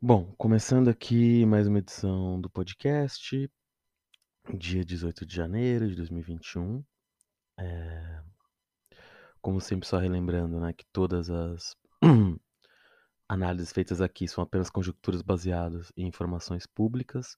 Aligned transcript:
Bom, 0.00 0.32
começando 0.38 0.86
aqui 0.86 1.44
mais 1.44 1.66
uma 1.66 1.80
edição 1.80 2.40
do 2.40 2.48
podcast, 2.48 3.50
dia 4.54 4.84
18 4.84 5.26
de 5.26 5.34
janeiro 5.34 5.88
de 5.88 5.96
2021. 5.96 6.84
É... 7.58 8.22
Como 9.42 9.60
sempre, 9.60 9.88
só 9.88 9.98
relembrando 9.98 10.60
né, 10.60 10.72
que 10.72 10.84
todas 10.92 11.28
as 11.28 11.74
análises 13.28 13.72
feitas 13.72 14.00
aqui 14.00 14.28
são 14.28 14.44
apenas 14.44 14.70
conjecturas 14.70 15.20
baseadas 15.20 15.92
em 15.96 16.06
informações 16.06 16.64
públicas 16.64 17.36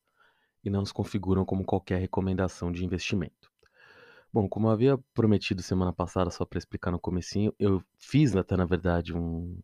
e 0.62 0.68
não 0.68 0.84
se 0.84 0.92
configuram 0.92 1.46
como 1.46 1.64
qualquer 1.64 1.98
recomendação 1.98 2.70
de 2.70 2.84
investimento. 2.84 3.50
Bom, 4.30 4.46
como 4.46 4.66
eu 4.66 4.72
havia 4.72 4.98
prometido 5.14 5.62
semana 5.62 5.94
passada, 5.94 6.30
só 6.30 6.44
para 6.44 6.58
explicar 6.58 6.90
no 6.90 7.00
comecinho, 7.00 7.54
eu 7.58 7.82
fiz 7.98 8.36
até 8.36 8.54
na 8.54 8.66
verdade 8.66 9.16
um, 9.16 9.58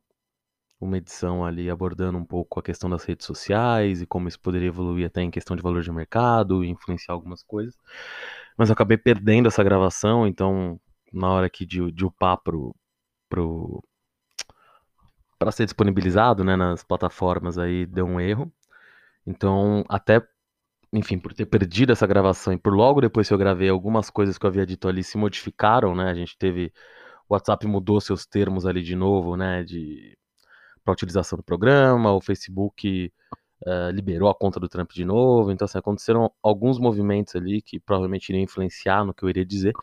uma 0.81 0.99
edição 0.99 1.45
ali 1.45 1.71
abordando 1.71 2.19
um 2.19 2.25
pouco 2.25 2.61
a 2.61 2.63
questão 2.63 2.91
das 2.91 3.05
redes 3.05 3.27
sociais 3.27 4.03
e 4.03 4.07
como 4.07 4.29
isso 4.29 4.41
poderia 4.41 4.69
evoluir 4.69 5.07
até 5.07 5.23
em 5.23 5.30
questão 5.30 5.57
de 5.57 5.62
valor 5.62 5.83
de 5.83 5.91
mercado 5.91 6.65
e 6.65 6.69
influenciar 6.69 7.15
algumas 7.15 7.43
coisas. 7.43 7.77
Mas 8.57 8.69
eu 8.69 8.75
acabei 8.75 8.98
perdendo 8.98 9.48
essa 9.48 9.65
gravação, 9.65 10.27
então 10.27 10.81
na 11.12 11.31
hora 11.31 11.47
aqui 11.47 11.65
de, 11.67 11.91
de 11.93 12.05
upar 12.05 12.39
pro, 12.43 12.75
pro 13.29 13.83
para 15.39 15.53
ser 15.53 15.65
disponibilizado, 15.65 16.45
né, 16.45 16.57
nas 16.57 16.83
plataformas 16.84 17.59
aí 17.59 17.87
deu 17.87 18.06
um 18.06 18.20
erro. 18.20 18.53
Então, 19.27 19.84
até 19.89 20.23
enfim, 20.93 21.19
por 21.19 21.33
ter 21.34 21.47
perdido 21.47 21.93
essa 21.93 22.06
gravação 22.06 22.53
e 22.53 22.59
por 22.59 22.75
logo 22.75 23.01
depois 23.01 23.29
que 23.29 23.34
eu 23.34 23.39
gravei 23.39 23.69
algumas 23.69 24.11
coisas 24.11 24.39
que 24.39 24.47
eu 24.47 24.48
havia 24.48 24.67
dito 24.67 24.89
ali 24.89 25.03
se 25.05 25.19
modificaram, 25.19 25.95
né? 25.95 26.11
A 26.11 26.15
gente 26.15 26.39
teve 26.39 26.73
o 27.29 27.34
WhatsApp 27.34 27.67
mudou 27.67 28.01
seus 28.01 28.27
termos 28.27 28.67
ali 28.67 28.83
de 28.83 28.95
novo, 28.97 29.37
né, 29.37 29.65
de 29.65 30.17
para 30.87 30.93
utilização 30.93 31.37
do 31.37 31.43
programa, 31.43 32.13
o 32.13 32.21
Facebook 32.21 33.13
uh, 33.67 33.91
liberou 33.93 34.29
a 34.31 34.35
conta 34.35 34.61
do 34.61 34.69
Trump 34.69 34.93
de 34.93 35.05
novo, 35.05 35.51
então 35.51 35.65
assim, 35.65 35.78
aconteceram 35.78 36.31
alguns 36.41 36.78
movimentos 36.78 37.34
ali 37.34 37.61
que 37.61 37.81
provavelmente 37.81 38.28
iriam 38.31 38.45
influenciar 38.45 39.05
no 39.05 39.12
que 39.12 39.25
eu 39.25 39.28
iria 39.28 39.45
dizer, 39.45 39.75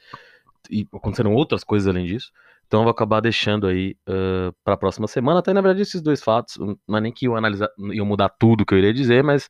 e 0.72 0.88
aconteceram 0.94 1.34
outras 1.34 1.62
coisas 1.62 1.90
além 1.90 2.06
disso, 2.06 2.32
então 2.66 2.80
eu 2.80 2.84
vou 2.86 2.92
acabar 2.92 3.20
deixando 3.20 3.68
aí 3.68 3.98
uh, 4.08 4.56
para 4.64 4.76
a 4.76 4.78
próxima 4.78 5.08
semana, 5.08 5.40
até 5.40 5.54
na 5.54 5.60
verdade 5.60 5.82
esses 5.82 6.02
dois 6.02 6.24
fatos, 6.24 6.58
não 6.88 6.98
é 6.98 7.02
nem 7.02 7.12
que 7.12 7.28
eu 7.28 7.36
analisar, 7.36 7.70
eu 7.94 8.06
mudar 8.06 8.30
tudo 8.30 8.66
que 8.66 8.74
eu 8.74 8.78
iria 8.78 8.94
dizer, 8.94 9.24
mas 9.24 9.50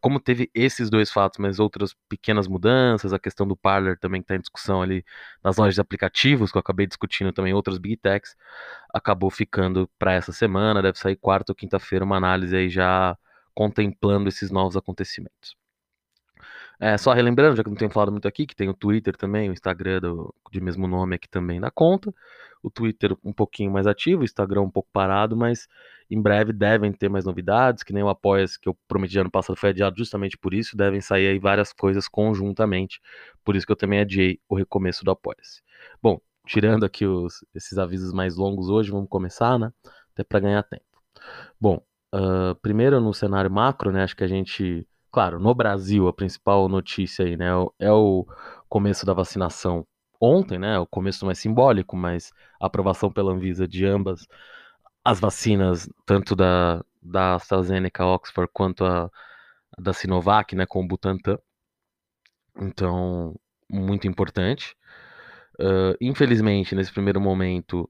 como 0.00 0.18
teve 0.18 0.50
esses 0.54 0.90
dois 0.90 1.10
fatos, 1.10 1.38
mas 1.38 1.60
outras 1.60 1.94
pequenas 2.08 2.48
mudanças, 2.48 3.12
a 3.12 3.18
questão 3.18 3.46
do 3.46 3.56
Parler 3.56 3.98
também 3.98 4.20
está 4.20 4.34
em 4.34 4.40
discussão 4.40 4.82
ali 4.82 5.04
nas 5.44 5.56
lojas 5.56 5.74
de 5.74 5.80
aplicativos, 5.80 6.50
que 6.50 6.58
eu 6.58 6.60
acabei 6.60 6.86
discutindo 6.86 7.32
também 7.32 7.54
outras 7.54 7.78
big 7.78 7.96
techs, 7.96 8.36
acabou 8.92 9.30
ficando 9.30 9.88
para 9.98 10.12
essa 10.12 10.32
semana, 10.32 10.82
deve 10.82 10.98
sair 10.98 11.16
quarta 11.16 11.52
ou 11.52 11.56
quinta-feira 11.56 12.04
uma 12.04 12.16
análise 12.16 12.56
aí 12.56 12.68
já 12.68 13.16
contemplando 13.54 14.28
esses 14.28 14.50
novos 14.50 14.76
acontecimentos. 14.76 15.56
É, 16.78 16.98
só 16.98 17.12
relembrando, 17.12 17.56
já 17.56 17.64
que 17.64 17.70
não 17.70 17.76
tenho 17.76 17.90
falado 17.90 18.12
muito 18.12 18.28
aqui, 18.28 18.46
que 18.46 18.54
tem 18.54 18.68
o 18.68 18.74
Twitter 18.74 19.16
também, 19.16 19.48
o 19.48 19.52
Instagram 19.52 20.00
do, 20.00 20.34
de 20.52 20.60
mesmo 20.60 20.86
nome 20.86 21.16
aqui 21.16 21.28
também 21.28 21.58
na 21.58 21.70
conta. 21.70 22.14
O 22.62 22.70
Twitter 22.70 23.16
um 23.24 23.32
pouquinho 23.32 23.70
mais 23.72 23.86
ativo, 23.86 24.22
o 24.22 24.24
Instagram 24.24 24.62
um 24.62 24.70
pouco 24.70 24.88
parado, 24.92 25.36
mas 25.36 25.66
em 26.10 26.20
breve 26.20 26.52
devem 26.52 26.92
ter 26.92 27.08
mais 27.08 27.24
novidades, 27.24 27.82
que 27.82 27.92
nem 27.92 28.02
o 28.02 28.08
apoia 28.08 28.44
que 28.60 28.68
eu 28.68 28.76
prometi 28.86 29.18
ano 29.18 29.30
passado 29.30 29.56
foi 29.56 29.70
adiado 29.70 29.96
justamente 29.98 30.38
por 30.38 30.54
isso, 30.54 30.76
devem 30.76 31.00
sair 31.00 31.28
aí 31.28 31.38
várias 31.38 31.72
coisas 31.72 32.08
conjuntamente, 32.08 33.00
por 33.44 33.56
isso 33.56 33.66
que 33.66 33.72
eu 33.72 33.76
também 33.76 34.00
adiei 34.00 34.40
o 34.48 34.54
recomeço 34.54 35.04
do 35.04 35.10
apoia 35.10 35.36
-se. 35.42 35.62
Bom, 36.02 36.20
tirando 36.46 36.84
aqui 36.84 37.06
os, 37.06 37.44
esses 37.54 37.76
avisos 37.78 38.12
mais 38.12 38.36
longos 38.36 38.68
hoje, 38.68 38.90
vamos 38.90 39.08
começar, 39.08 39.58
né? 39.58 39.72
Até 40.12 40.24
para 40.24 40.40
ganhar 40.40 40.62
tempo. 40.62 40.84
Bom, 41.60 41.82
uh, 42.14 42.54
primeiro 42.62 43.00
no 43.00 43.12
cenário 43.12 43.50
macro, 43.50 43.90
né? 43.92 44.02
Acho 44.04 44.16
que 44.16 44.24
a 44.24 44.28
gente, 44.28 44.86
claro, 45.10 45.38
no 45.40 45.54
Brasil 45.54 46.08
a 46.08 46.12
principal 46.12 46.68
notícia 46.68 47.24
aí, 47.24 47.36
né, 47.36 47.48
é 47.78 47.92
o 47.92 48.26
começo 48.68 49.04
da 49.06 49.12
vacinação 49.12 49.86
ontem, 50.20 50.58
né? 50.58 50.78
O 50.78 50.86
começo 50.86 51.26
mais 51.26 51.38
simbólico, 51.38 51.96
mas 51.96 52.32
a 52.60 52.66
aprovação 52.66 53.10
pela 53.10 53.32
Anvisa 53.32 53.66
de 53.68 53.84
ambas 53.84 54.26
as 55.06 55.20
vacinas, 55.20 55.88
tanto 56.04 56.34
da, 56.34 56.84
da 57.00 57.36
AstraZeneca 57.36 58.04
Oxford 58.04 58.50
quanto 58.52 58.84
a, 58.84 59.08
da 59.78 59.92
Sinovac, 59.92 60.56
né, 60.56 60.66
com 60.66 60.84
o 60.84 60.88
Butantan. 60.88 61.38
Então, 62.56 63.38
muito 63.70 64.08
importante. 64.08 64.76
Uh, 65.60 65.96
infelizmente, 66.00 66.74
nesse 66.74 66.92
primeiro 66.92 67.20
momento, 67.20 67.88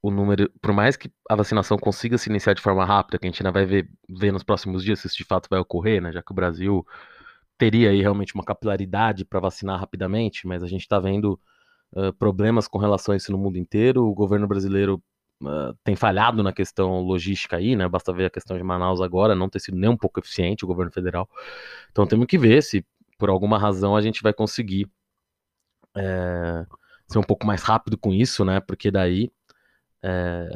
o 0.00 0.10
número, 0.10 0.48
por 0.60 0.72
mais 0.72 0.96
que 0.96 1.12
a 1.28 1.34
vacinação 1.34 1.76
consiga 1.76 2.16
se 2.16 2.30
iniciar 2.30 2.54
de 2.54 2.62
forma 2.62 2.84
rápida, 2.84 3.18
que 3.18 3.26
a 3.26 3.30
gente 3.30 3.42
ainda 3.42 3.52
vai 3.52 3.66
ver, 3.66 3.90
ver 4.08 4.32
nos 4.32 4.44
próximos 4.44 4.84
dias 4.84 5.00
se 5.00 5.08
isso 5.08 5.16
de 5.16 5.24
fato 5.24 5.48
vai 5.50 5.58
ocorrer, 5.58 6.00
né, 6.00 6.12
já 6.12 6.22
que 6.22 6.30
o 6.30 6.34
Brasil 6.34 6.86
teria 7.58 7.90
aí 7.90 8.00
realmente 8.00 8.34
uma 8.34 8.44
capilaridade 8.44 9.24
para 9.24 9.40
vacinar 9.40 9.80
rapidamente, 9.80 10.46
mas 10.46 10.62
a 10.62 10.68
gente 10.68 10.82
está 10.82 11.00
vendo 11.00 11.40
uh, 11.92 12.12
problemas 12.14 12.68
com 12.68 12.78
relação 12.78 13.14
a 13.14 13.16
isso 13.16 13.32
no 13.32 13.38
mundo 13.38 13.58
inteiro. 13.58 14.04
O 14.04 14.14
governo 14.14 14.46
brasileiro 14.46 15.02
uh, 15.42 15.76
tem 15.84 15.96
falhado 15.96 16.42
na 16.42 16.52
questão 16.52 17.00
logística 17.00 17.56
aí, 17.56 17.76
né? 17.76 17.88
Basta 17.88 18.12
ver 18.12 18.26
a 18.26 18.30
questão 18.30 18.56
de 18.56 18.62
Manaus 18.62 19.00
agora, 19.00 19.34
não 19.34 19.48
ter 19.48 19.60
sido 19.60 19.76
nem 19.76 19.90
um 19.90 19.96
pouco 19.96 20.20
eficiente 20.20 20.64
o 20.64 20.68
governo 20.68 20.92
federal. 20.92 21.28
Então 21.90 22.06
temos 22.06 22.26
que 22.26 22.38
ver 22.38 22.62
se 22.62 22.84
por 23.18 23.28
alguma 23.30 23.58
razão 23.58 23.96
a 23.96 24.00
gente 24.00 24.22
vai 24.22 24.32
conseguir. 24.32 24.88
É 25.94 26.64
ser 27.12 27.18
um 27.18 27.22
pouco 27.22 27.46
mais 27.46 27.62
rápido 27.62 27.96
com 27.96 28.12
isso, 28.12 28.44
né? 28.44 28.60
Porque 28.60 28.90
daí 28.90 29.30
é, 30.02 30.48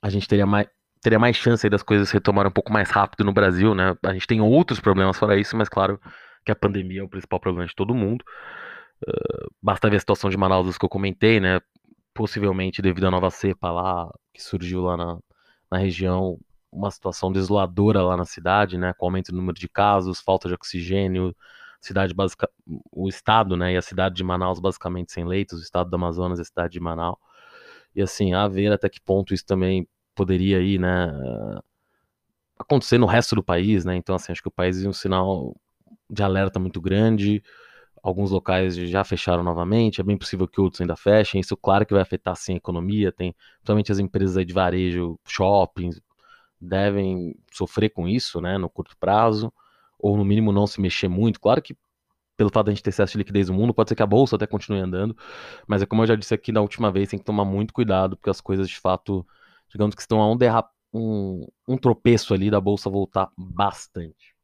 a 0.00 0.10
gente 0.10 0.28
teria 0.28 0.46
mais, 0.46 0.68
teria 1.00 1.18
mais 1.18 1.36
chance 1.36 1.68
das 1.68 1.82
coisas 1.82 2.10
retomarem 2.10 2.50
um 2.50 2.52
pouco 2.52 2.72
mais 2.72 2.90
rápido 2.90 3.24
no 3.24 3.32
Brasil, 3.32 3.74
né? 3.74 3.96
A 4.04 4.12
gente 4.12 4.26
tem 4.26 4.40
outros 4.40 4.78
problemas 4.78 5.16
fora 5.16 5.38
isso, 5.38 5.56
mas 5.56 5.68
claro 5.68 6.00
que 6.44 6.52
a 6.52 6.56
pandemia 6.56 7.00
é 7.00 7.04
o 7.04 7.08
principal 7.08 7.40
problema 7.40 7.66
de 7.66 7.74
todo 7.74 7.94
mundo. 7.94 8.24
Uh, 9.06 9.50
basta 9.60 9.90
ver 9.90 9.96
a 9.96 10.00
situação 10.00 10.30
de 10.30 10.36
Manaus 10.36 10.78
que 10.78 10.84
eu 10.84 10.88
comentei, 10.88 11.40
né? 11.40 11.60
Possivelmente 12.14 12.82
devido 12.82 13.06
à 13.06 13.10
nova 13.10 13.30
cepa 13.30 13.70
lá 13.70 14.12
que 14.32 14.42
surgiu 14.42 14.82
lá 14.82 14.96
na, 14.96 15.18
na 15.70 15.78
região, 15.78 16.38
uma 16.70 16.90
situação 16.90 17.32
desoladora 17.32 18.02
lá 18.02 18.16
na 18.16 18.24
cidade, 18.24 18.78
né? 18.78 18.92
Com 18.94 19.06
aumento 19.06 19.32
do 19.32 19.38
número 19.38 19.58
de 19.58 19.68
casos, 19.68 20.20
falta 20.20 20.48
de 20.48 20.54
oxigênio, 20.54 21.34
cidade 21.82 22.14
básica, 22.14 22.48
o 22.92 23.08
estado, 23.08 23.56
né, 23.56 23.72
e 23.72 23.76
a 23.76 23.82
cidade 23.82 24.14
de 24.14 24.22
Manaus 24.22 24.60
basicamente 24.60 25.12
sem 25.12 25.24
leitos, 25.24 25.58
o 25.58 25.62
estado 25.62 25.90
do 25.90 25.96
Amazonas 25.96 26.38
e 26.38 26.42
a 26.42 26.44
cidade 26.44 26.72
de 26.74 26.80
Manaus. 26.80 27.18
E 27.94 28.00
assim, 28.02 28.32
a 28.34 28.48
ver 28.48 28.72
até 28.72 28.88
que 28.88 29.00
ponto 29.00 29.34
isso 29.34 29.44
também 29.44 29.88
poderia 30.14 30.60
ir, 30.60 30.78
né, 30.78 31.12
acontecer 32.58 32.98
no 32.98 33.06
resto 33.06 33.34
do 33.34 33.42
país, 33.42 33.84
né? 33.84 33.96
Então 33.96 34.14
assim, 34.14 34.32
acho 34.32 34.42
que 34.42 34.48
o 34.48 34.52
país 34.52 34.82
é 34.82 34.88
um 34.88 34.92
sinal 34.92 35.54
de 36.08 36.22
alerta 36.22 36.58
muito 36.60 36.80
grande. 36.80 37.42
Alguns 38.02 38.30
locais 38.32 38.76
já 38.76 39.04
fecharam 39.04 39.42
novamente, 39.44 40.00
é 40.00 40.04
bem 40.04 40.16
possível 40.18 40.48
que 40.48 40.60
outros 40.60 40.80
ainda 40.80 40.96
fechem. 40.96 41.40
Isso, 41.40 41.56
claro, 41.56 41.86
que 41.86 41.92
vai 41.94 42.02
afetar 42.02 42.34
sim 42.36 42.54
a 42.54 42.56
economia. 42.56 43.12
Tem, 43.12 43.34
principalmente 43.58 43.92
as 43.92 43.98
empresas 43.98 44.44
de 44.44 44.52
varejo, 44.52 45.18
shoppings, 45.26 46.00
devem 46.60 47.36
sofrer 47.52 47.90
com 47.90 48.08
isso, 48.08 48.40
né, 48.40 48.58
no 48.58 48.70
curto 48.70 48.96
prazo 48.98 49.52
ou 49.98 50.16
no 50.16 50.24
mínimo 50.24 50.52
não 50.52 50.66
se 50.66 50.80
mexer 50.80 51.08
muito. 51.08 51.40
Claro 51.40 51.62
que 51.62 51.76
pelo 52.36 52.50
fato 52.50 52.66
de 52.66 52.72
a 52.72 52.74
gente 52.74 52.82
ter 52.82 52.90
excesso 52.90 53.12
de 53.12 53.18
liquidez 53.18 53.48
no 53.48 53.54
mundo, 53.54 53.74
pode 53.74 53.88
ser 53.90 53.94
que 53.94 54.02
a 54.02 54.06
bolsa 54.06 54.36
até 54.36 54.46
continue 54.46 54.80
andando, 54.80 55.16
mas 55.66 55.82
é 55.82 55.86
como 55.86 56.02
eu 56.02 56.06
já 56.06 56.16
disse 56.16 56.34
aqui 56.34 56.50
na 56.50 56.60
última 56.60 56.90
vez, 56.90 57.08
tem 57.08 57.18
que 57.18 57.24
tomar 57.24 57.44
muito 57.44 57.72
cuidado, 57.72 58.16
porque 58.16 58.30
as 58.30 58.40
coisas 58.40 58.68
de 58.68 58.78
fato, 58.78 59.26
digamos 59.70 59.94
que 59.94 60.00
estão 60.02 60.20
a 60.20 60.30
um, 60.30 60.36
um, 60.92 61.46
um 61.68 61.76
tropeço 61.76 62.34
ali 62.34 62.50
da 62.50 62.60
bolsa 62.60 62.90
voltar 62.90 63.30
bastante. 63.36 64.34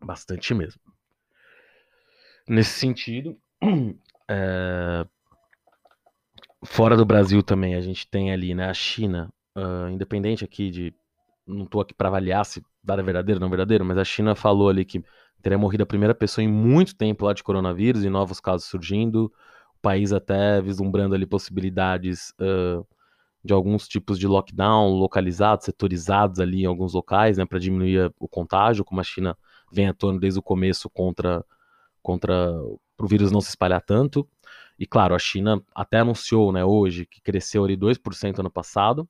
Bastante 0.00 0.54
mesmo. 0.54 0.93
Nesse 2.48 2.78
sentido, 2.78 3.36
é... 4.28 5.06
fora 6.64 6.96
do 6.96 7.04
Brasil 7.04 7.42
também, 7.42 7.74
a 7.74 7.80
gente 7.80 8.06
tem 8.06 8.32
ali 8.32 8.54
né, 8.54 8.68
a 8.68 8.74
China, 8.74 9.32
uh, 9.56 9.88
independente 9.88 10.44
aqui 10.44 10.70
de. 10.70 10.94
Não 11.46 11.64
estou 11.64 11.80
aqui 11.80 11.92
para 11.92 12.08
avaliar 12.08 12.44
se 12.44 12.62
dado 12.82 13.00
é 13.00 13.02
verdadeiro, 13.02 13.40
não 13.40 13.48
verdadeiro, 13.48 13.84
mas 13.84 13.98
a 13.98 14.04
China 14.04 14.34
falou 14.34 14.68
ali 14.68 14.84
que 14.84 15.02
teria 15.42 15.58
morrido 15.58 15.82
a 15.82 15.86
primeira 15.86 16.14
pessoa 16.14 16.44
em 16.44 16.48
muito 16.48 16.94
tempo 16.94 17.24
lá 17.24 17.32
de 17.32 17.42
coronavírus 17.42 18.04
e 18.04 18.10
novos 18.10 18.40
casos 18.40 18.66
surgindo. 18.66 19.32
O 19.76 19.80
país 19.82 20.12
até 20.12 20.60
vislumbrando 20.60 21.14
ali 21.14 21.26
possibilidades 21.26 22.30
uh, 22.40 22.86
de 23.44 23.52
alguns 23.52 23.86
tipos 23.86 24.18
de 24.18 24.26
lockdown 24.26 24.94
localizados, 24.94 25.66
setorizados 25.66 26.40
ali 26.40 26.62
em 26.62 26.66
alguns 26.66 26.94
locais, 26.94 27.36
né, 27.36 27.44
para 27.44 27.58
diminuir 27.58 28.10
o 28.18 28.26
contágio, 28.26 28.84
como 28.84 29.00
a 29.00 29.04
China 29.04 29.36
vem 29.70 29.88
atuando 29.88 30.20
desde 30.20 30.38
o 30.38 30.42
começo 30.42 30.88
contra 30.88 31.44
contra 32.04 32.52
o 33.00 33.06
vírus 33.08 33.32
não 33.32 33.40
se 33.40 33.48
espalhar 33.48 33.80
tanto. 33.80 34.28
E 34.78 34.86
claro, 34.86 35.14
a 35.14 35.18
China 35.18 35.62
até 35.74 36.00
anunciou, 36.00 36.52
né, 36.52 36.64
hoje 36.64 37.06
que 37.06 37.20
cresceu 37.22 37.64
ali 37.64 37.76
2% 37.76 38.40
ano 38.40 38.50
passado. 38.50 39.08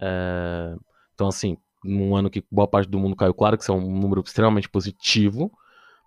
É, 0.00 0.74
então 1.12 1.26
assim, 1.26 1.58
num 1.84 2.14
ano 2.16 2.30
que 2.30 2.44
boa 2.50 2.68
parte 2.68 2.88
do 2.88 2.98
mundo 2.98 3.16
caiu, 3.16 3.34
claro 3.34 3.56
que 3.56 3.64
isso 3.64 3.72
é 3.72 3.74
um 3.74 3.98
número 3.98 4.22
extremamente 4.24 4.68
positivo, 4.68 5.50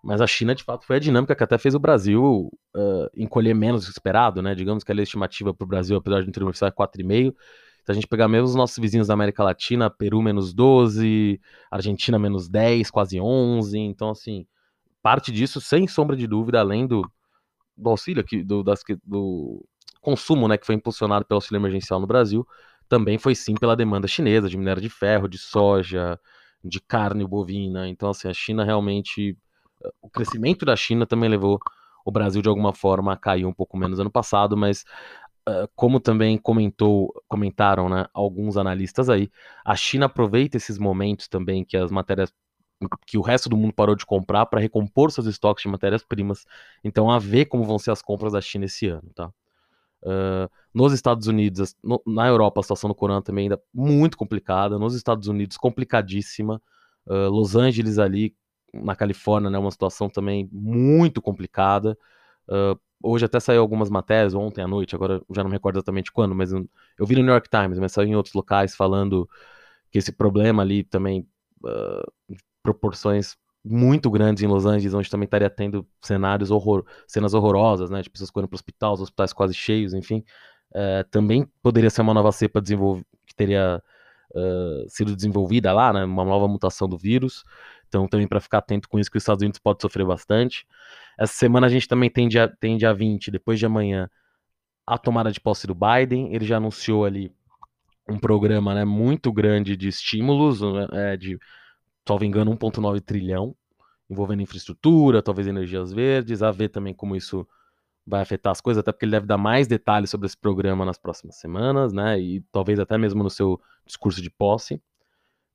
mas 0.02 0.22
a 0.22 0.28
China 0.28 0.56
de 0.56 0.64
fato 0.64 0.86
foi 0.86 0.96
a 0.96 1.00
dinâmica 1.00 1.36
que 1.36 1.44
até 1.44 1.58
fez 1.58 1.76
o 1.76 1.80
Brasil 1.80 2.50
uh, 2.76 3.10
encolher 3.16 3.54
menos 3.54 3.82
do 3.82 3.88
que 3.88 3.92
esperado, 3.92 4.42
né? 4.42 4.56
Digamos 4.56 4.84
que 4.84 4.92
a 4.92 4.96
estimativa 4.96 5.54
para 5.54 5.66
o 5.66 5.68
Brasil, 5.68 5.98
apesar 5.98 6.24
de 6.24 6.44
oficial, 6.44 6.70
é 6.70 6.72
4,5, 6.72 7.36
Se 7.86 7.92
a 7.92 7.94
gente 7.94 8.08
pegar 8.08 8.30
mesmo 8.30 8.48
os 8.48 8.56
nossos 8.56 8.78
vizinhos 8.78 9.08
da 9.08 9.14
América 9.14 9.44
Latina, 9.44 9.90
Peru 9.90 10.22
menos 10.22 10.54
12, 10.54 11.42
Argentina 11.70 12.18
menos 12.18 12.48
10, 12.48 12.90
quase 12.90 13.20
11. 13.20 13.78
Então, 13.78 14.12
assim, 14.12 14.46
parte 15.02 15.32
disso, 15.32 15.62
sem 15.62 15.88
sombra 15.88 16.16
de 16.16 16.28
dúvida, 16.28 16.60
além 16.60 16.88
do, 16.88 17.10
do 17.76 17.90
auxílio 17.90 18.22
aqui, 18.22 18.44
do, 18.44 18.64
das, 18.64 18.82
do 19.04 19.66
consumo, 20.02 20.48
né, 20.48 20.58
que 20.58 20.66
foi 20.66 20.76
impulsionado 20.76 21.26
pelo 21.26 21.38
auxílio 21.38 21.60
emergencial 21.60 22.00
no 22.00 22.08
Brasil, 22.08 22.46
também 22.88 23.18
foi 23.18 23.36
sim 23.36 23.56
pela 23.56 23.76
demanda 23.76 24.08
chinesa 24.08 24.50
de 24.50 24.58
minério 24.58 24.82
de 24.82 24.90
ferro, 24.90 25.28
de 25.28 25.38
soja, 25.38 26.20
de 26.64 26.80
carne 26.82 27.26
bovina. 27.26 27.88
Então, 27.88 28.10
assim, 28.10 28.28
a 28.28 28.34
China 28.34 28.64
realmente. 28.64 29.38
O 30.02 30.10
crescimento 30.10 30.66
da 30.66 30.76
China 30.76 31.06
também 31.06 31.30
levou 31.30 31.58
o 32.04 32.12
Brasil, 32.12 32.42
de 32.42 32.50
alguma 32.50 32.74
forma, 32.74 33.14
a 33.14 33.18
cair 33.18 33.46
um 33.46 33.54
pouco 33.54 33.78
menos 33.78 33.98
ano 34.00 34.12
passado, 34.12 34.58
mas 34.58 34.84
como 35.76 36.00
também 36.00 36.38
comentou, 36.38 37.12
comentaram 37.28 37.90
né, 37.90 38.06
alguns 38.14 38.58
analistas 38.58 39.10
aí, 39.10 39.30
a 39.66 39.76
China 39.76 40.06
aproveita 40.06 40.58
esses 40.58 40.78
momentos 40.78 41.28
também 41.28 41.64
que 41.64 41.78
as 41.78 41.92
matérias 41.92 42.32
que 43.06 43.18
o 43.18 43.22
resto 43.22 43.50
do 43.50 43.58
mundo 43.58 43.74
parou 43.74 43.96
de 43.96 44.06
comprar 44.06 44.46
para 44.46 44.60
recompor 44.60 45.12
seus 45.12 45.28
estoques 45.28 45.64
de 45.64 45.70
matérias-primas. 45.70 46.46
Então, 46.84 47.10
a 47.10 47.20
ver 47.20 47.46
como 47.46 47.64
vão 47.64 47.80
ser 47.80 47.92
as 47.92 48.02
compras 48.02 48.34
da 48.34 48.42
China 48.42 48.66
esse 48.66 48.88
ano, 48.88 49.10
tá? 49.14 49.32
Uh, 50.02 50.50
nos 50.74 50.94
Estados 50.94 51.28
Unidos, 51.28 51.76
no, 51.84 52.02
na 52.08 52.28
Europa, 52.28 52.62
a 52.62 52.64
situação 52.64 52.90
do 52.90 52.96
corona 52.96 53.22
também 53.22 53.44
ainda 53.44 53.62
muito 53.74 54.18
complicada. 54.18 54.80
Nos 54.80 54.96
Estados 54.96 55.28
Unidos, 55.28 55.58
complicadíssima. 55.58 56.62
Uh, 57.06 57.30
Los 57.30 57.56
Angeles 57.56 57.98
ali, 58.00 58.36
na 58.74 58.96
Califórnia, 58.96 59.50
né, 59.50 59.58
uma 59.58 59.72
situação 59.72 60.10
também 60.10 60.48
muito 60.52 61.22
complicada. 61.22 61.98
Uh, 62.48 62.80
hoje 63.02 63.26
até 63.26 63.40
saiu 63.40 63.62
algumas 63.62 63.90
matérias, 63.90 64.34
ontem 64.34 64.62
à 64.62 64.68
noite, 64.68 64.96
agora 64.96 65.22
já 65.32 65.44
não 65.44 65.50
me 65.50 65.56
recordo 65.56 65.78
exatamente 65.78 66.12
quando, 66.12 66.36
mas 66.36 66.52
eu, 66.52 66.68
eu 66.98 67.06
vi 67.06 67.16
no 67.16 67.22
New 67.24 67.32
York 67.32 67.50
Times, 67.50 67.80
mas 67.80 67.92
saiu 67.92 68.08
em 68.08 68.16
outros 68.16 68.34
locais 68.34 68.76
falando 68.76 69.28
que 69.92 69.98
esse 69.98 70.12
problema 70.12 70.62
ali 70.62 70.84
também, 70.84 71.28
uh, 71.64 72.36
proporções 72.74 73.36
muito 73.64 74.10
grandes 74.10 74.42
em 74.42 74.48
Los 74.48 74.66
Angeles, 74.66 74.94
onde 74.94 75.10
também 75.10 75.26
estaria 75.26 75.50
tendo 75.50 75.86
cenários 76.02 76.50
horror, 76.50 76.86
cenas 77.08 77.34
horrorosas, 77.34 77.90
né, 77.90 78.02
de 78.02 78.10
pessoas 78.10 78.32
correndo 78.32 78.50
para 78.50 78.56
os 78.56 79.02
hospitais 79.02 79.34
quase 79.34 79.54
cheios, 79.54 79.94
enfim, 79.94 80.24
uh, 80.72 81.04
também 81.12 81.46
poderia 81.62 81.90
ser 81.90 82.02
uma 82.02 82.14
nova 82.14 82.32
cepa 82.32 82.62
que 82.62 83.36
teria 83.36 83.82
uh, 84.32 84.90
sido 84.90 85.16
desenvolvida 85.16 85.74
lá, 85.74 85.92
né, 85.92 86.06
uma 86.06 86.24
nova 86.24 86.48
mutação 86.48 86.88
do 86.88 86.98
vírus. 86.98 87.44
Então, 87.88 88.08
também 88.08 88.28
para 88.28 88.40
ficar 88.40 88.60
atento 88.60 88.88
com 88.88 89.00
isso, 89.00 89.10
que 89.10 89.18
os 89.18 89.24
Estados 89.24 89.42
Unidos 89.42 89.60
pode 89.60 89.82
sofrer 89.82 90.06
bastante. 90.06 90.66
Essa 91.20 91.34
semana 91.34 91.68
a 91.68 91.70
gente 91.70 91.88
também 91.88 92.10
tem 92.10 92.28
dia, 92.30 92.48
tem 92.60 92.78
dia 92.78 92.94
20, 92.94 93.32
depois 93.32 93.60
de 93.60 93.66
amanhã, 93.66 94.10
a 94.86 94.98
tomada 94.98 95.32
de 95.32 95.40
posse 95.40 95.66
do 95.66 95.76
Biden. 95.76 96.34
Ele 96.34 96.46
já 96.46 96.58
anunciou 96.58 97.04
ali 97.04 97.32
um 98.08 98.18
programa 98.18 98.74
né, 98.74 98.86
muito 98.86 99.32
grande 99.34 99.76
de 99.76 99.88
estímulos, 99.88 100.62
né, 100.62 100.88
é, 100.94 101.18
de, 101.18 101.38
salvo 102.10 102.26
engano, 102.26 102.52
1,9 102.58 103.02
trilhão, 103.02 103.56
envolvendo 104.10 104.42
infraestrutura, 104.42 105.22
talvez 105.22 105.48
energias 105.48 105.94
verdes, 105.94 106.42
a 106.42 106.50
ver 106.50 106.70
também 106.70 106.92
como 106.92 107.16
isso 107.16 107.48
vai 108.06 108.22
afetar 108.22 108.50
as 108.50 108.60
coisas, 108.60 108.82
até 108.82 108.92
porque 108.92 109.06
ele 109.06 109.12
deve 109.12 109.28
dar 109.28 109.38
mais 109.38 109.68
detalhes 109.68 110.10
sobre 110.10 110.26
esse 110.26 110.36
programa 110.36 110.84
nas 110.84 110.98
próximas 110.98 111.36
semanas, 111.36 111.94
né? 111.94 112.20
E 112.20 112.42
talvez 112.52 112.80
até 112.80 112.98
mesmo 112.98 113.22
no 113.22 113.30
seu 113.30 113.62
discurso 113.86 114.24
de 114.24 114.32
posse. 114.32 114.82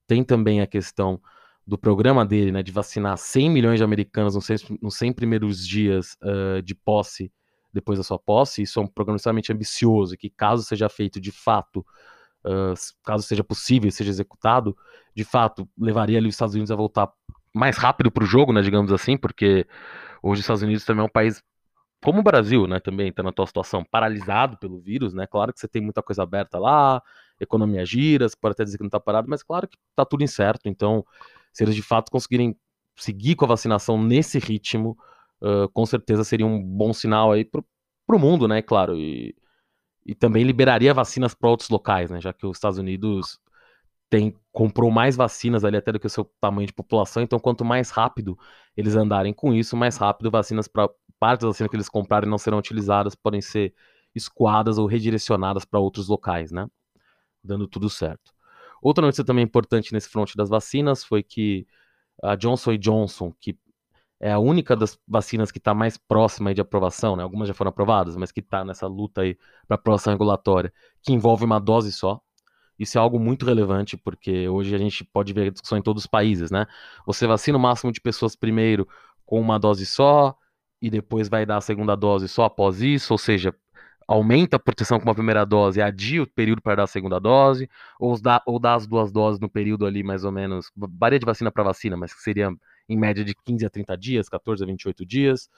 Tem 0.07 0.23
também 0.23 0.61
a 0.61 0.67
questão 0.67 1.21
do 1.67 1.77
programa 1.77 2.25
dele, 2.25 2.53
né, 2.53 2.63
de 2.63 2.71
vacinar 2.71 3.17
100 3.17 3.51
milhões 3.51 3.79
de 3.79 3.85
americanos 3.85 4.37
nos 4.37 4.45
100, 4.45 4.79
nos 4.81 4.97
100 4.97 5.13
primeiros 5.15 5.67
dias 5.67 6.17
uh, 6.23 6.63
de 6.63 6.75
posse, 6.75 7.33
depois 7.73 7.99
da 7.99 8.05
sua 8.05 8.19
posse, 8.19 8.63
isso 8.63 8.79
é 8.79 8.83
um 8.83 8.87
programa 8.87 9.17
extremamente 9.17 9.53
ambicioso, 9.53 10.17
que 10.17 10.31
caso 10.31 10.63
seja 10.63 10.89
feito 10.89 11.21
de 11.21 11.33
fato, 11.33 11.85
caso 13.03 13.25
seja 13.25 13.43
possível, 13.43 13.91
seja 13.91 14.11
executado, 14.11 14.77
de 15.15 15.25
fato, 15.25 15.69
levaria 15.79 16.19
ali 16.19 16.29
os 16.29 16.35
Estados 16.35 16.55
Unidos 16.55 16.71
a 16.71 16.77
voltar 16.77 17.11
mais 17.55 17.77
rápido 17.77 18.11
para 18.11 18.25
o 18.25 18.27
jogo, 18.27 18.53
né, 18.53 18.61
digamos 18.63 18.93
assim, 18.93 19.17
porque 19.17 19.67
hoje 20.23 20.41
os 20.41 20.45
Estados 20.45 20.63
Unidos 20.63 20.85
também 20.85 21.03
é 21.03 21.07
um 21.07 21.11
país 21.11 21.43
como 22.03 22.21
o 22.21 22.23
Brasil, 22.23 22.67
né, 22.67 22.81
também 22.81 23.09
está 23.09 23.23
na 23.23 23.33
tua 23.33 23.47
situação 23.47 23.85
paralisado 23.85 24.59
pelo 24.59 24.79
vírus, 24.79 25.15
né, 25.15 25.27
claro 25.27 25.53
que 25.53 25.61
você 25.61 25.69
tem 25.69 25.81
muita 25.81 26.03
coisa 26.03 26.23
aberta 26.23 26.59
lá, 26.59 27.03
economia 27.41 27.85
gira, 27.87 28.29
você 28.29 28.37
pode 28.39 28.53
até 28.53 28.65
dizer 28.65 28.77
que 28.77 28.83
não 28.83 28.89
está 28.89 29.01
parado, 29.01 29.29
mas 29.29 29.43
claro 29.43 29.67
que 29.69 29.79
está 29.91 30.05
tudo 30.05 30.23
incerto, 30.23 30.69
então 30.69 31.05
se 31.53 31.63
eles 31.63 31.75
de 31.75 31.83
fato 31.83 32.11
conseguirem 32.11 32.57
seguir 32.97 33.37
com 33.37 33.45
a 33.45 33.49
vacinação 33.49 34.03
nesse 34.03 34.39
ritmo, 34.39 34.99
uh, 35.41 35.69
com 35.73 35.87
certeza 35.87 36.25
seria 36.25 36.47
um 36.47 36.61
bom 36.61 36.93
sinal 36.93 37.33
aí 37.33 37.45
pro, 37.45 37.65
pro 38.07 38.19
mundo, 38.19 38.47
né? 38.49 38.63
Claro. 38.63 38.97
E, 38.97 39.35
e 40.05 40.15
também 40.15 40.45
liberaria 40.45 40.93
vacinas 40.93 41.35
para 41.35 41.49
outros 41.49 41.69
locais, 41.71 42.11
né? 42.11 42.21
Já 42.21 42.33
que 42.33 42.47
os 42.47 42.57
Estados 42.57 42.79
Unidos 42.79 43.39
tem, 44.11 44.35
comprou 44.53 44.91
mais 44.91 45.17
vacinas 45.17 45.65
ali 45.65 45.77
até 45.77 45.93
do 45.93 45.99
que 45.99 46.07
o 46.07 46.11
seu 46.11 46.25
tamanho 46.41 46.67
de 46.67 46.73
população, 46.73 47.23
então 47.23 47.39
quanto 47.39 47.65
mais 47.65 47.91
rápido 47.91 48.39
eles 48.77 48.95
andarem 48.97 49.33
com 49.33 49.53
isso, 49.53 49.77
mais 49.77 49.97
rápido 49.97 50.31
vacinas 50.31 50.69
para 50.69 50.89
parte 51.19 51.41
das 51.41 51.51
vacinas 51.51 51.71
que 51.71 51.77
eles 51.77 51.89
comprarem 51.89 52.29
não 52.29 52.39
serão 52.39 52.59
utilizadas, 52.59 53.15
podem 53.15 53.41
ser 53.41 53.75
escoadas 54.15 54.79
ou 54.79 54.87
redirecionadas 54.87 55.65
para 55.65 55.81
outros 55.81 56.09
locais, 56.09 56.53
né? 56.53 56.69
Dando 57.43 57.67
tudo 57.67 57.89
certo. 57.91 58.33
Outra 58.83 59.05
notícia 59.05 59.25
também 59.25 59.45
importante 59.45 59.93
nesse 59.93 60.09
front 60.09 60.35
das 60.37 60.49
vacinas 60.49 61.03
foi 61.03 61.23
que 61.23 61.67
a 62.23 62.37
Johnson 62.37 62.77
Johnson, 62.77 63.33
que 63.41 63.59
é 64.25 64.33
a 64.33 64.39
única 64.39 64.75
das 64.75 64.99
vacinas 65.07 65.53
que 65.53 65.59
está 65.59 65.75
mais 65.75 65.99
próxima 65.99 66.55
de 66.55 66.61
aprovação, 66.63 67.15
né? 67.15 67.23
Algumas 67.23 67.47
já 67.47 67.53
foram 67.53 67.69
aprovadas, 67.69 68.17
mas 68.17 68.33
que 68.33 68.41
está 68.41 68.65
nessa 68.65 68.87
luta 68.87 69.21
aí 69.21 69.37
para 69.69 69.75
aprovação 69.75 70.15
regulatória, 70.15 70.73
que 71.03 71.13
envolve 71.13 71.45
uma 71.45 71.61
dose 71.61 71.93
só. 71.93 72.19
Isso 72.79 72.97
é 72.97 73.01
algo 73.03 73.21
muito 73.21 73.45
relevante, 73.45 73.99
porque 73.99 74.49
hoje 74.49 74.75
a 74.75 74.79
gente 74.79 75.05
pode 75.05 75.35
ver 75.35 75.49
a 75.49 75.51
discussão 75.51 75.77
em 75.77 75.83
todos 75.83 76.05
os 76.05 76.07
países, 76.07 76.51
né? 76.51 76.67
Você 77.07 77.27
vacina 77.27 77.59
o 77.59 77.61
máximo 77.61 77.93
de 77.93 78.01
pessoas 78.01 78.35
primeiro 78.35 78.89
com 79.27 79.39
uma 79.39 79.59
dose 79.59 79.85
só, 79.85 80.35
e 80.81 80.89
depois 80.89 81.29
vai 81.29 81.45
dar 81.45 81.59
a 81.59 81.61
segunda 81.61 81.95
dose 81.95 82.27
só 82.27 82.45
após 82.45 82.81
isso, 82.81 83.13
ou 83.13 83.19
seja, 83.19 83.55
aumenta 84.09 84.57
a 84.57 84.59
proteção 84.59 84.99
com 84.99 85.05
uma 85.05 85.15
primeira 85.15 85.45
dose 85.45 85.81
e 85.81 85.83
adia 85.83 86.23
o 86.23 86.27
período 86.27 86.63
para 86.63 86.77
dar 86.77 86.85
a 86.85 86.87
segunda 86.87 87.19
dose, 87.21 87.69
ou 88.01 88.19
dá, 88.19 88.43
ou 88.47 88.59
dá 88.59 88.75
as 88.75 88.87
duas 88.87 89.13
doses 89.13 89.39
no 89.39 89.51
período 89.51 89.85
ali 89.85 90.03
mais 90.03 90.25
ou 90.25 90.33
menos, 90.33 90.71
varia 90.99 91.19
de 91.19 91.27
vacina 91.27 91.53
para 91.53 91.63
vacina, 91.63 91.95
mas 91.95 92.15
que 92.15 92.23
seria 92.23 92.51
em 92.89 92.97
média 92.97 93.25
de 93.25 93.35
15 93.35 93.67
a 93.67 93.71
30 93.71 93.97
dias, 93.97 94.29
14 94.29 94.63
a 94.63 94.67
28 94.67 95.05
dias. 95.07 95.49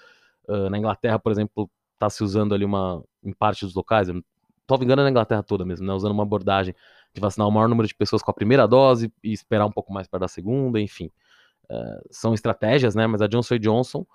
Uh, 0.48 0.70
na 0.70 0.78
Inglaterra, 0.78 1.18
por 1.18 1.32
exemplo, 1.32 1.70
está 1.94 2.08
se 2.08 2.22
usando 2.22 2.54
ali 2.54 2.64
uma, 2.64 3.02
em 3.24 3.32
parte 3.32 3.64
dos 3.64 3.74
locais, 3.74 4.08
estou 4.08 4.82
engano 4.82 5.02
na 5.02 5.10
Inglaterra 5.10 5.42
toda 5.42 5.64
mesmo, 5.64 5.86
né, 5.86 5.92
usando 5.92 6.12
uma 6.12 6.22
abordagem 6.22 6.74
de 7.14 7.20
vacinar 7.20 7.48
o 7.48 7.50
maior 7.50 7.68
número 7.68 7.88
de 7.88 7.94
pessoas 7.94 8.22
com 8.22 8.30
a 8.30 8.34
primeira 8.34 8.66
dose 8.66 9.12
e 9.22 9.32
esperar 9.32 9.64
um 9.64 9.70
pouco 9.70 9.92
mais 9.92 10.06
para 10.06 10.20
dar 10.20 10.26
a 10.26 10.28
segunda, 10.28 10.80
enfim. 10.80 11.10
Uh, 11.70 12.06
são 12.10 12.34
estratégias, 12.34 12.94
né, 12.94 13.06
mas 13.06 13.22
a 13.22 13.26
Johnson 13.26 13.58
Johnson 13.58 14.06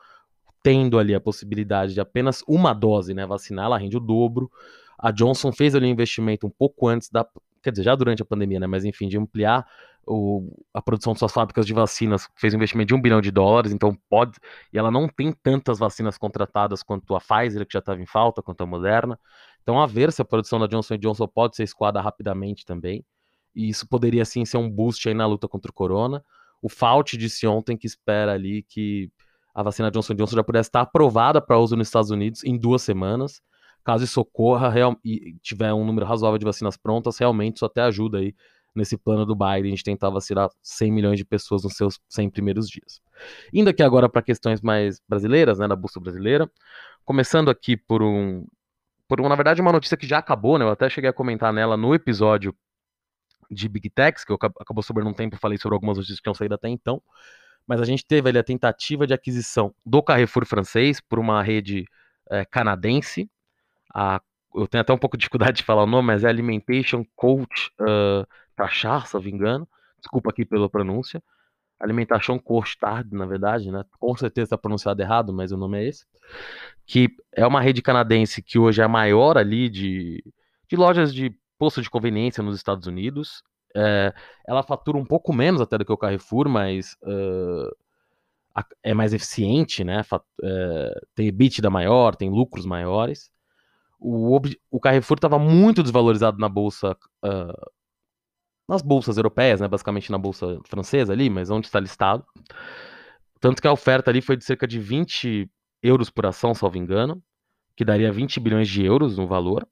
tendo 0.64 1.00
ali 1.00 1.16
a 1.16 1.20
possibilidade 1.20 1.94
de 1.94 2.00
apenas 2.00 2.44
uma 2.48 2.74
dose, 2.74 3.14
né, 3.14 3.26
vacinar, 3.26 3.66
ela 3.66 3.78
rende 3.78 3.98
o 3.98 4.00
dobro. 4.00 4.52
A 4.98 5.10
Johnson 5.10 5.52
fez 5.52 5.74
ali 5.74 5.88
um 5.88 5.90
investimento 5.90 6.46
um 6.46 6.50
pouco 6.52 6.88
antes 6.88 7.10
da, 7.10 7.26
quer 7.64 7.72
dizer, 7.72 7.84
já 7.84 7.96
durante 7.96 8.22
a 8.22 8.26
pandemia, 8.26 8.60
né, 8.60 8.68
mas 8.68 8.86
enfim, 8.86 9.08
de 9.08 9.18
ampliar 9.18 9.66
o, 10.06 10.64
a 10.74 10.82
produção 10.82 11.14
de 11.14 11.20
suas 11.20 11.32
fábricas 11.32 11.66
de 11.66 11.74
vacinas, 11.74 12.28
fez 12.36 12.54
um 12.54 12.58
investimento 12.58 12.88
de 12.88 12.96
um 12.96 13.02
bilhão 13.02 13.22
de 13.22 13.32
dólares, 13.32 13.72
então 13.72 13.96
pode, 14.10 14.38
e 14.74 14.78
ela 14.78 14.92
não 14.92 15.08
tem 15.08 15.32
tantas 15.32 15.80
vacinas 15.80 16.18
contratadas 16.18 16.84
quanto 16.84 17.16
a 17.16 17.20
Pfizer, 17.20 17.66
que 17.66 17.74
já 17.74 17.80
estava 17.80 18.02
em 18.02 18.06
falta, 18.06 18.42
quanto 18.42 18.62
a 18.62 18.66
Moderna. 18.66 19.20
Então, 19.62 19.80
a 19.80 19.86
ver 19.86 20.12
se 20.12 20.22
a 20.22 20.26
produção 20.26 20.60
da 20.60 20.68
Johnson 20.68 20.98
Johnson 20.98 21.28
pode 21.28 21.56
ser 21.56 21.64
escoada 21.64 22.02
rapidamente 22.02 22.66
também, 22.66 23.06
e 23.56 23.70
isso 23.70 23.88
poderia 23.88 24.26
sim 24.26 24.46
ser 24.46 24.58
um 24.58 24.70
boost 24.70 25.08
aí 25.08 25.14
na 25.14 25.26
luta 25.26 25.48
contra 25.48 25.70
o 25.70 25.74
corona. 25.74 26.24
O 26.62 26.70
Fauci 26.70 27.18
disse 27.18 27.46
ontem 27.46 27.78
que 27.78 27.86
espera 27.86 28.34
ali 28.34 28.64
que 28.64 29.12
a 29.54 29.62
vacina 29.62 29.92
Johnson 29.92 30.14
Johnson 30.16 30.36
já 30.38 30.44
pudesse 30.44 30.70
estar 30.70 30.82
aprovada 30.82 31.42
para 31.42 31.60
uso 31.60 31.76
nos 31.76 31.88
Estados 31.88 32.10
Unidos 32.10 32.44
em 32.44 32.58
duas 32.58 32.82
semanas. 32.82 33.42
Caso 33.84 34.04
isso 34.04 34.22
ocorra 34.22 34.70
real, 34.70 34.96
e 35.04 35.36
tiver 35.42 35.74
um 35.74 35.84
número 35.84 36.06
razoável 36.06 36.38
de 36.38 36.46
vacinas 36.46 36.78
prontas, 36.78 37.18
realmente 37.18 37.58
isso 37.58 37.66
até 37.66 37.82
ajuda 37.82 38.20
aí 38.20 38.34
nesse 38.74 38.98
plano 38.98 39.26
do 39.26 39.36
Biden, 39.36 39.66
a 39.66 39.70
gente 39.76 39.84
tentar 39.84 40.10
vacinar 40.10 40.50
100 40.62 40.92
milhões 40.92 41.18
de 41.18 41.26
pessoas 41.26 41.64
nos 41.64 41.74
seus 41.74 42.00
100 42.08 42.30
primeiros 42.30 42.70
dias. 42.70 43.02
Indo 43.54 43.70
aqui 43.70 43.84
agora 43.84 44.08
para 44.08 44.22
questões 44.22 44.62
mais 44.62 45.02
brasileiras, 45.08 45.60
né, 45.60 45.68
da 45.68 45.76
Bolsa 45.76 46.00
Brasileira, 46.00 46.50
começando 47.04 47.50
aqui 47.50 47.76
por 47.76 48.02
um, 48.02 48.46
por 49.08 49.20
uma, 49.20 49.30
na 49.30 49.36
verdade, 49.36 49.62
uma 49.62 49.72
notícia 49.72 49.98
que 49.98 50.08
já 50.08 50.20
acabou, 50.20 50.58
né, 50.58 50.66
eu 50.66 50.70
até 50.70 50.90
cheguei 50.90 51.10
a 51.10 51.14
comentar 51.14 51.52
nela 51.52 51.76
no 51.76 51.94
episódio 51.94 52.56
de 53.50 53.68
Big 53.68 53.90
Techs, 53.90 54.24
que 54.24 54.32
eu 54.32 54.38
acabou 54.42 54.82
sobrando 54.82 55.10
um 55.10 55.14
tempo, 55.14 55.36
falei 55.38 55.58
sobre 55.58 55.76
algumas 55.76 55.98
notícias 55.98 56.20
que 56.20 56.24
tinham 56.24 56.34
saído 56.34 56.56
até 56.56 56.70
então, 56.70 57.02
mas 57.68 57.82
a 57.82 57.86
gente 57.86 58.06
teve 58.06 58.30
ali 58.30 58.38
a 58.38 58.44
tentativa 58.44 59.06
de 59.06 59.14
aquisição 59.14 59.76
do 59.86 60.02
Carrefour 60.02 60.46
francês 60.46 61.02
por 61.02 61.20
uma 61.20 61.44
rede 61.44 61.86
é, 62.30 62.46
canadense. 62.46 63.30
A, 63.94 64.22
eu 64.56 64.68
tenho 64.68 64.82
até 64.82 64.94
um 64.94 64.98
pouco 64.98 65.18
de 65.18 65.22
dificuldade 65.22 65.58
de 65.58 65.64
falar 65.64 65.84
o 65.84 65.88
nome, 65.88 66.08
mas 66.08 66.24
é 66.24 66.30
Alimentation 66.30 67.06
Coach 67.16 67.72
uh, 67.80 68.26
Me 69.22 69.32
engano. 69.32 69.68
Desculpa 70.00 70.30
aqui 70.30 70.46
pela 70.46 70.70
pronúncia. 70.70 71.22
Alimentation 71.80 72.40
Coach 72.40 72.78
Tard, 72.78 73.12
na 73.12 73.26
verdade, 73.26 73.72
né? 73.72 73.84
Com 74.00 74.16
certeza 74.16 74.46
está 74.46 74.58
pronunciado 74.58 75.02
errado, 75.02 75.34
mas 75.34 75.52
o 75.52 75.58
nome 75.58 75.80
é 75.80 75.88
esse. 75.88 76.06
Que 76.86 77.10
é 77.32 77.46
uma 77.46 77.62
rede 77.62 77.82
canadense 77.82 78.42
que 78.42 78.60
hoje 78.60 78.82
é 78.82 78.86
a 78.86 78.90
maior 78.90 79.38
ali 79.38 79.70
de, 79.70 80.24
de 80.70 80.76
lojas 80.76 81.14
de 81.14 81.36
posto 81.58 81.82
de 81.82 81.90
conveniência 81.90 82.44
nos 82.44 82.56
Estados 82.56 82.88
Unidos. 82.88 83.44
É, 83.76 84.14
ela 84.48 84.64
fatura 84.64 84.98
um 84.98 85.06
pouco 85.06 85.34
menos 85.34 85.62
até 85.62 85.78
do 85.78 85.86
que 85.86 85.92
o 85.92 85.98
Carrefour, 85.98 86.50
mas 86.50 86.96
uh, 87.04 87.76
é 88.84 88.94
mais 88.94 89.14
eficiente, 89.14 89.84
né? 89.84 90.02
É, 90.44 91.02
tem 91.16 91.28
EBITDA 91.28 91.70
maior, 91.70 92.16
tem 92.16 92.30
lucros 92.30 92.66
maiores. 92.66 93.32
O, 94.00 94.40
o 94.70 94.80
Carrefour 94.80 95.18
estava 95.18 95.38
muito 95.38 95.84
desvalorizado 95.84 96.38
na 96.40 96.50
bolsa, 96.50 96.98
uh, 97.24 97.72
nas 98.68 98.82
bolsas 98.82 99.18
europeias, 99.18 99.60
né? 99.60 99.68
Basicamente 99.68 100.12
na 100.12 100.18
bolsa 100.18 100.60
francesa 100.66 101.14
ali, 101.14 101.30
mas 101.30 101.50
onde 101.50 101.68
está 101.68 101.80
listado. 101.80 102.26
Tanto 103.40 103.62
que 103.62 103.68
a 103.68 103.72
oferta 103.72 104.12
ali 104.12 104.22
foi 104.22 104.38
de 104.38 104.44
cerca 104.44 104.68
de 104.68 104.80
20 104.80 105.50
euros 105.82 106.10
por 106.10 106.26
ação, 106.26 106.54
salvo 106.54 106.78
engano, 106.78 107.22
que 107.76 107.84
daria 107.84 108.12
20 108.12 108.40
bilhões 108.40 108.70
de 108.70 108.84
euros 108.84 109.18
no 109.18 109.28
valor. 109.28 109.68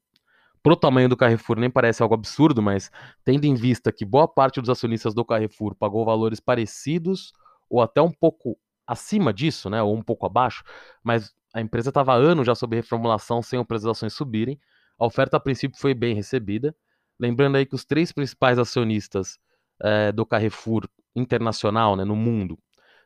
Pro 0.62 0.76
tamanho 0.76 1.08
do 1.08 1.16
Carrefour 1.16 1.58
nem 1.58 1.70
parece 1.70 2.02
algo 2.02 2.14
absurdo, 2.14 2.60
mas 2.60 2.90
tendo 3.24 3.44
em 3.44 3.54
vista 3.54 3.90
que 3.90 4.04
boa 4.04 4.28
parte 4.28 4.60
dos 4.60 4.68
acionistas 4.68 5.14
do 5.14 5.24
Carrefour 5.24 5.74
pagou 5.74 6.04
valores 6.04 6.38
parecidos 6.38 7.32
ou 7.68 7.80
até 7.80 8.02
um 8.02 8.10
pouco 8.10 8.58
acima 8.86 9.32
disso, 9.32 9.70
né, 9.70 9.80
ou 9.80 9.96
um 9.96 10.02
pouco 10.02 10.26
abaixo, 10.26 10.64
mas 11.02 11.32
a 11.54 11.60
empresa 11.60 11.90
estava 11.90 12.12
há 12.12 12.16
anos 12.16 12.46
já 12.46 12.54
sob 12.54 12.74
reformulação 12.76 13.40
sem 13.40 13.58
o 13.58 13.64
preço 13.64 13.86
das 13.86 13.96
ações 13.96 14.12
subirem. 14.12 14.58
A 14.98 15.06
oferta 15.06 15.36
a 15.36 15.40
princípio 15.40 15.78
foi 15.80 15.94
bem 15.94 16.14
recebida. 16.14 16.74
Lembrando 17.20 17.56
aí 17.56 17.66
que 17.66 17.74
os 17.74 17.84
três 17.84 18.10
principais 18.12 18.58
acionistas 18.58 19.38
é, 19.82 20.10
do 20.10 20.24
Carrefour 20.24 20.88
internacional, 21.14 21.94
né, 21.94 22.02
no 22.02 22.16
mundo, 22.16 22.58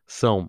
são 0.06 0.48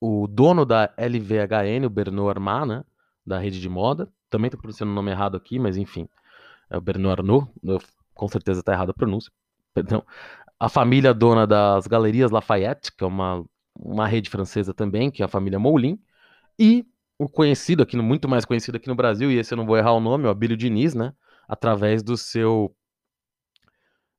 o 0.00 0.26
dono 0.26 0.64
da 0.64 0.90
LVHN, 0.96 1.84
o 1.84 1.90
Bernard 1.90 2.30
Armand, 2.30 2.66
né, 2.66 2.84
da 3.26 3.38
rede 3.38 3.60
de 3.60 3.68
moda. 3.68 4.10
Também 4.30 4.46
estou 4.46 4.58
pronunciando 4.58 4.90
o 4.90 4.94
nome 4.94 5.10
errado 5.10 5.36
aqui, 5.36 5.58
mas 5.58 5.76
enfim, 5.76 6.08
é 6.70 6.78
o 6.78 6.80
Bernard 6.80 7.20
Arnault, 7.20 7.50
eu, 7.62 7.78
com 8.14 8.26
certeza 8.26 8.60
está 8.60 8.72
errada 8.72 8.90
a 8.92 8.94
pronúncia. 8.94 9.30
Perdão. 9.74 10.02
A 10.58 10.70
família 10.70 11.12
dona 11.12 11.46
das 11.46 11.86
Galerias 11.86 12.30
Lafayette, 12.30 12.90
que 12.90 13.04
é 13.04 13.06
uma, 13.06 13.44
uma 13.78 14.06
rede 14.06 14.30
francesa 14.30 14.72
também, 14.72 15.10
que 15.10 15.22
é 15.22 15.26
a 15.26 15.28
família 15.28 15.58
Moulin. 15.58 16.00
E 16.58 16.86
o 17.18 17.28
conhecido 17.28 17.82
aqui, 17.82 17.98
muito 17.98 18.26
mais 18.26 18.46
conhecido 18.46 18.76
aqui 18.76 18.88
no 18.88 18.94
Brasil, 18.94 19.30
e 19.30 19.36
esse 19.36 19.52
eu 19.52 19.58
não 19.58 19.66
vou 19.66 19.76
errar 19.76 19.92
o 19.92 20.00
nome, 20.00 20.24
o 20.26 20.30
Abílio 20.30 20.56
Diniz, 20.56 20.94
né? 20.94 21.12
Através 21.48 22.02
do 22.02 22.16
seu 22.16 22.74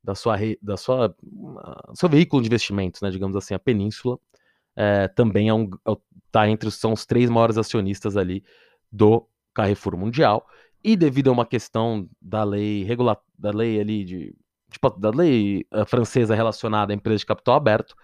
da 0.03 0.15
sua 0.15 0.38
da 0.62 0.77
sua 0.77 1.15
seu 1.93 2.07
veículo 2.07 2.41
de 2.41 2.48
investimentos, 2.48 3.01
né, 3.01 3.10
digamos 3.10 3.36
assim, 3.36 3.53
a 3.53 3.60
Península, 3.60 4.17
é, 4.75 5.07
também 5.10 5.50
é 5.50 5.53
um 5.53 5.69
é 5.88 5.96
tá 6.31 6.48
entre 6.50 6.69
são 6.72 6.93
os 6.93 7.05
três 7.05 7.29
maiores 7.29 7.57
acionistas 7.57 8.15
ali 8.15 8.43
do 8.91 9.27
Carrefour 9.53 9.98
Mundial 9.98 10.46
e 10.84 10.96
devido 10.96 11.29
a 11.29 11.34
uma 11.34 11.46
questão 11.46 12.10
da 12.22 12.43
lei 12.43 12.84
regular 12.84 13.19
da 13.38 13.51
lei 13.51 13.79
ali 13.79 14.05
de 14.05 14.36
tipo, 14.72 14.89
da 14.91 15.10
lei 15.10 15.65
uh, 15.74 15.86
francesa 15.86 16.36
relacionada 16.36 16.93
à 16.93 16.96
empresa 16.96 17.19
de 17.19 17.25
capital 17.25 17.55
aberto, 17.55 17.96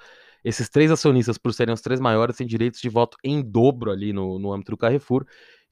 esses 0.43 0.69
três 0.69 0.91
acionistas, 0.91 1.37
por 1.37 1.53
serem 1.53 1.73
os 1.73 1.81
três 1.81 1.99
maiores, 1.99 2.35
têm 2.35 2.45
direitos 2.45 2.81
de 2.81 2.89
voto 2.89 3.17
em 3.23 3.41
dobro 3.41 3.91
ali 3.91 4.11
no, 4.11 4.37
no 4.37 4.51
âmbito 4.51 4.71
do 4.71 4.77
Carrefour. 4.77 5.25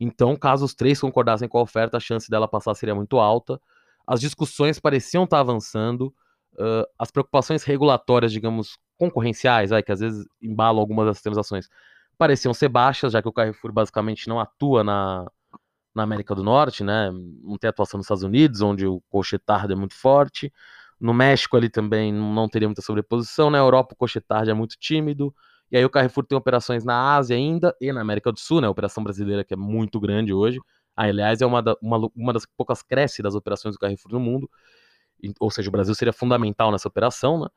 Então, 0.03 0.35
caso 0.35 0.65
os 0.65 0.73
três 0.73 0.99
concordassem 0.99 1.47
com 1.47 1.59
a 1.59 1.61
oferta, 1.61 1.97
a 1.97 1.99
chance 1.99 2.27
dela 2.27 2.47
passar 2.47 2.73
seria 2.73 2.95
muito 2.95 3.19
alta. 3.19 3.61
As 4.05 4.19
discussões 4.19 4.79
pareciam 4.79 5.25
estar 5.25 5.39
avançando. 5.39 6.11
Uh, 6.53 6.83
as 6.97 7.11
preocupações 7.11 7.63
regulatórias, 7.63 8.31
digamos, 8.31 8.79
concorrenciais, 8.97 9.69
vai, 9.69 9.83
que 9.83 9.91
às 9.91 9.99
vezes 9.99 10.25
embalam 10.41 10.81
algumas 10.81 11.05
das 11.05 11.21
transações, 11.21 11.69
pareciam 12.17 12.51
ser 12.51 12.67
baixas, 12.67 13.13
já 13.13 13.21
que 13.21 13.27
o 13.27 13.31
Carrefour 13.31 13.71
basicamente 13.71 14.27
não 14.27 14.39
atua 14.39 14.83
na, 14.83 15.29
na 15.93 16.01
América 16.01 16.33
do 16.33 16.43
Norte, 16.43 16.83
né? 16.83 17.11
Não 17.43 17.55
tem 17.59 17.69
atuação 17.69 17.99
nos 17.99 18.05
Estados 18.05 18.23
Unidos, 18.23 18.59
onde 18.59 18.87
o 18.87 19.01
cochetardo 19.07 19.71
é 19.71 19.75
muito 19.75 19.93
forte. 19.93 20.51
No 20.99 21.13
México 21.13 21.55
ali 21.55 21.69
também 21.69 22.11
não 22.11 22.49
teria 22.49 22.67
muita 22.67 22.81
sobreposição. 22.81 23.51
Na 23.51 23.59
Europa 23.59 23.93
o 23.93 23.97
Cochetardi 23.97 24.49
é 24.49 24.53
muito 24.55 24.75
tímido. 24.79 25.31
E 25.71 25.77
aí 25.77 25.85
o 25.85 25.89
Carrefour 25.89 26.25
tem 26.25 26.37
operações 26.37 26.83
na 26.83 27.15
Ásia 27.15 27.35
ainda 27.35 27.75
e 27.79 27.91
na 27.93 28.01
América 28.01 28.31
do 28.31 28.39
Sul, 28.39 28.59
né? 28.61 28.67
A 28.67 28.71
operação 28.71 29.03
brasileira 29.03 29.43
que 29.43 29.53
é 29.53 29.57
muito 29.57 29.99
grande 29.99 30.33
hoje. 30.33 30.59
Ah, 30.95 31.05
aliás, 31.05 31.41
é 31.41 31.45
uma, 31.45 31.61
da, 31.61 31.75
uma, 31.81 32.09
uma 32.15 32.33
das 32.33 32.45
poucas 32.45 32.83
cresce 32.83 33.21
das 33.21 33.35
operações 33.35 33.75
do 33.75 33.79
Carrefour 33.79 34.11
no 34.11 34.19
mundo. 34.19 34.49
Ou 35.39 35.49
seja, 35.49 35.69
o 35.69 35.71
Brasil 35.71 35.95
seria 35.95 36.11
fundamental 36.11 36.71
nessa 36.71 36.87
operação, 36.87 37.39
né? 37.39 37.47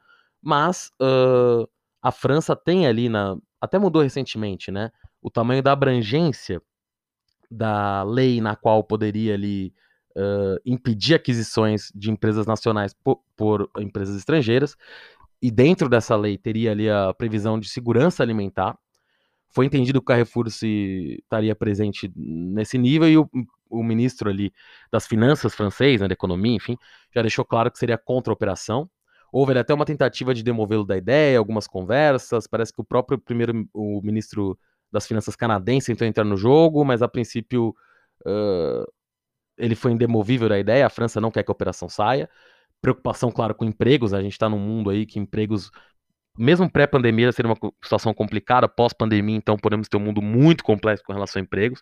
Mas 0.40 0.90
uh, 1.00 1.68
a 2.00 2.12
França 2.12 2.54
tem 2.54 2.86
ali 2.86 3.08
na. 3.08 3.36
Até 3.60 3.78
mudou 3.78 4.02
recentemente, 4.02 4.70
né? 4.70 4.90
O 5.20 5.30
tamanho 5.30 5.62
da 5.62 5.72
abrangência 5.72 6.60
da 7.50 8.02
lei 8.02 8.40
na 8.40 8.54
qual 8.54 8.84
poderia 8.84 9.34
ali 9.34 9.72
uh, 10.16 10.60
impedir 10.64 11.14
aquisições 11.14 11.90
de 11.94 12.10
empresas 12.10 12.46
nacionais 12.46 12.94
por, 12.94 13.20
por, 13.36 13.70
empresas 13.78 14.16
estrangeiras, 14.16 14.76
e 15.44 15.50
dentro 15.50 15.90
dessa 15.90 16.16
lei 16.16 16.38
teria 16.38 16.70
ali 16.70 16.88
a 16.88 17.12
previsão 17.12 17.60
de 17.60 17.68
segurança 17.68 18.22
alimentar. 18.22 18.78
Foi 19.50 19.66
entendido 19.66 20.00
que 20.00 20.04
o 20.04 20.06
Carrefour 20.06 20.48
se 20.48 21.18
estaria 21.22 21.54
presente 21.54 22.10
nesse 22.16 22.78
nível 22.78 23.06
e 23.10 23.18
o, 23.18 23.28
o 23.68 23.84
ministro 23.84 24.30
ali 24.30 24.50
das 24.90 25.06
finanças 25.06 25.54
francês, 25.54 26.00
né, 26.00 26.08
da 26.08 26.14
economia, 26.14 26.56
enfim, 26.56 26.78
já 27.14 27.20
deixou 27.20 27.44
claro 27.44 27.70
que 27.70 27.78
seria 27.78 27.98
contra 27.98 28.32
a 28.32 28.34
operação. 28.34 28.88
Houve 29.30 29.58
até 29.58 29.74
uma 29.74 29.84
tentativa 29.84 30.32
de 30.32 30.42
demovê-lo 30.42 30.86
da 30.86 30.96
ideia, 30.96 31.38
algumas 31.38 31.66
conversas. 31.66 32.46
Parece 32.46 32.72
que 32.72 32.80
o 32.80 32.84
próprio 32.84 33.18
primeiro, 33.18 33.68
o 33.74 34.00
ministro 34.02 34.58
das 34.90 35.06
finanças 35.06 35.36
canadense 35.36 35.88
tentou 35.88 36.08
entrar 36.08 36.24
no 36.24 36.38
jogo, 36.38 36.86
mas 36.86 37.02
a 37.02 37.08
princípio 37.08 37.76
uh, 38.24 38.90
ele 39.58 39.74
foi 39.74 39.92
indemovível 39.92 40.48
da 40.48 40.58
ideia, 40.58 40.86
a 40.86 40.90
França 40.90 41.20
não 41.20 41.30
quer 41.30 41.42
que 41.42 41.50
a 41.50 41.52
operação 41.52 41.86
saia. 41.86 42.30
Preocupação, 42.84 43.30
claro, 43.30 43.54
com 43.54 43.64
empregos, 43.64 44.12
a 44.12 44.20
gente 44.20 44.32
está 44.32 44.46
num 44.46 44.58
mundo 44.58 44.90
aí 44.90 45.06
que 45.06 45.18
empregos, 45.18 45.70
mesmo 46.38 46.70
pré-pandemia, 46.70 47.32
seria 47.32 47.50
uma 47.50 47.72
situação 47.82 48.12
complicada, 48.12 48.68
pós-pandemia, 48.68 49.34
então 49.36 49.56
podemos 49.56 49.88
ter 49.88 49.96
um 49.96 50.00
mundo 50.00 50.20
muito 50.20 50.62
complexo 50.62 51.02
com 51.02 51.12
relação 51.12 51.40
a 51.40 51.42
empregos. 51.42 51.80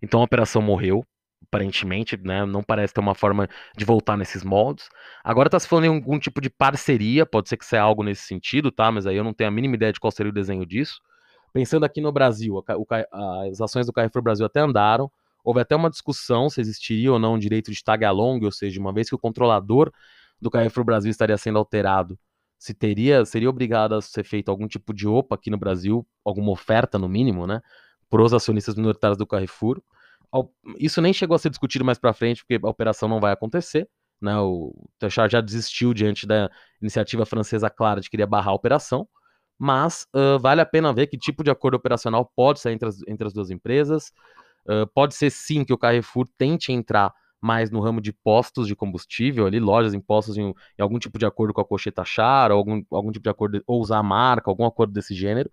Então 0.00 0.20
a 0.20 0.24
operação 0.24 0.62
morreu, 0.62 1.04
aparentemente, 1.42 2.16
né? 2.16 2.46
Não 2.46 2.62
parece 2.62 2.94
ter 2.94 3.00
uma 3.00 3.16
forma 3.16 3.48
de 3.76 3.84
voltar 3.84 4.16
nesses 4.16 4.44
moldes. 4.44 4.88
Agora 5.24 5.48
está 5.48 5.58
se 5.58 5.66
falando 5.66 5.86
em 5.86 5.88
algum 5.88 6.18
tipo 6.20 6.40
de 6.40 6.48
parceria, 6.48 7.26
pode 7.26 7.48
ser 7.48 7.56
que 7.56 7.66
seja 7.66 7.82
algo 7.82 8.04
nesse 8.04 8.22
sentido, 8.22 8.70
tá? 8.70 8.92
Mas 8.92 9.06
aí 9.06 9.16
eu 9.16 9.24
não 9.24 9.34
tenho 9.34 9.48
a 9.48 9.52
mínima 9.52 9.74
ideia 9.74 9.92
de 9.92 9.98
qual 9.98 10.12
seria 10.12 10.30
o 10.30 10.34
desenho 10.34 10.64
disso. 10.64 11.00
Pensando 11.52 11.84
aqui 11.84 12.00
no 12.00 12.12
Brasil, 12.12 12.62
as 13.50 13.60
ações 13.60 13.86
do 13.86 13.92
Carrefour 13.92 14.22
Brasil 14.22 14.46
até 14.46 14.60
andaram, 14.60 15.10
Houve 15.44 15.60
até 15.60 15.76
uma 15.76 15.90
discussão 15.90 16.48
se 16.48 16.58
existiria 16.58 17.12
ou 17.12 17.18
não 17.18 17.34
o 17.34 17.38
direito 17.38 17.70
de 17.70 17.84
tag 17.84 18.02
along, 18.02 18.42
ou 18.42 18.50
seja, 18.50 18.80
uma 18.80 18.94
vez 18.94 19.10
que 19.10 19.14
o 19.14 19.18
controlador 19.18 19.92
do 20.44 20.50
Carrefour 20.50 20.84
Brasil 20.84 21.10
estaria 21.10 21.38
sendo 21.38 21.58
alterado, 21.58 22.18
se 22.58 22.74
teria, 22.74 23.24
seria 23.24 23.48
obrigado 23.48 23.94
a 23.94 24.02
ser 24.02 24.24
feito 24.24 24.50
algum 24.50 24.68
tipo 24.68 24.92
de 24.92 25.08
OPA 25.08 25.34
aqui 25.34 25.50
no 25.50 25.56
Brasil, 25.56 26.06
alguma 26.22 26.52
oferta 26.52 26.98
no 26.98 27.08
mínimo, 27.08 27.46
né, 27.46 27.62
para 28.10 28.22
os 28.22 28.32
acionistas 28.32 28.74
minoritários 28.74 29.16
do 29.16 29.26
Carrefour. 29.26 29.82
Isso 30.78 31.00
nem 31.00 31.12
chegou 31.12 31.34
a 31.34 31.38
ser 31.38 31.48
discutido 31.48 31.84
mais 31.84 31.98
para 31.98 32.12
frente, 32.12 32.44
porque 32.44 32.64
a 32.64 32.68
operação 32.68 33.08
não 33.08 33.20
vai 33.20 33.32
acontecer. 33.32 33.88
Né, 34.20 34.36
o 34.38 34.72
Techar 34.98 35.28
já 35.28 35.40
desistiu 35.40 35.92
diante 35.94 36.26
da 36.26 36.50
iniciativa 36.80 37.24
francesa 37.24 37.70
clara 37.70 38.00
de 38.00 38.10
querer 38.10 38.26
barrar 38.26 38.52
a 38.52 38.54
operação, 38.54 39.08
mas 39.58 40.06
uh, 40.14 40.38
vale 40.38 40.60
a 40.60 40.66
pena 40.66 40.92
ver 40.92 41.06
que 41.06 41.16
tipo 41.16 41.42
de 41.42 41.50
acordo 41.50 41.76
operacional 41.76 42.30
pode 42.36 42.60
sair 42.60 42.74
entre 42.74 42.88
as, 42.88 43.00
entre 43.08 43.26
as 43.26 43.32
duas 43.32 43.50
empresas. 43.50 44.12
Uh, 44.66 44.86
pode 44.94 45.14
ser 45.14 45.30
sim 45.30 45.64
que 45.64 45.72
o 45.72 45.78
Carrefour 45.78 46.26
tente 46.36 46.72
entrar 46.72 47.12
mais 47.44 47.70
no 47.70 47.80
ramo 47.80 48.00
de 48.00 48.10
postos 48.10 48.66
de 48.66 48.74
combustível, 48.74 49.46
ali, 49.46 49.60
lojas 49.60 49.92
impostos 49.92 50.38
em, 50.38 50.48
em 50.48 50.82
algum 50.82 50.98
tipo 50.98 51.18
de 51.18 51.26
acordo 51.26 51.52
com 51.52 51.60
a 51.60 51.64
Cocheta 51.64 52.04
Char, 52.04 52.50
ou 52.50 52.56
algum, 52.56 52.82
algum 52.90 53.12
tipo 53.12 53.22
de 53.22 53.28
acordo, 53.28 53.62
ou 53.66 53.82
usar 53.82 53.98
a 53.98 54.02
marca, 54.02 54.50
algum 54.50 54.64
acordo 54.64 54.92
desse 54.94 55.14
gênero. 55.14 55.50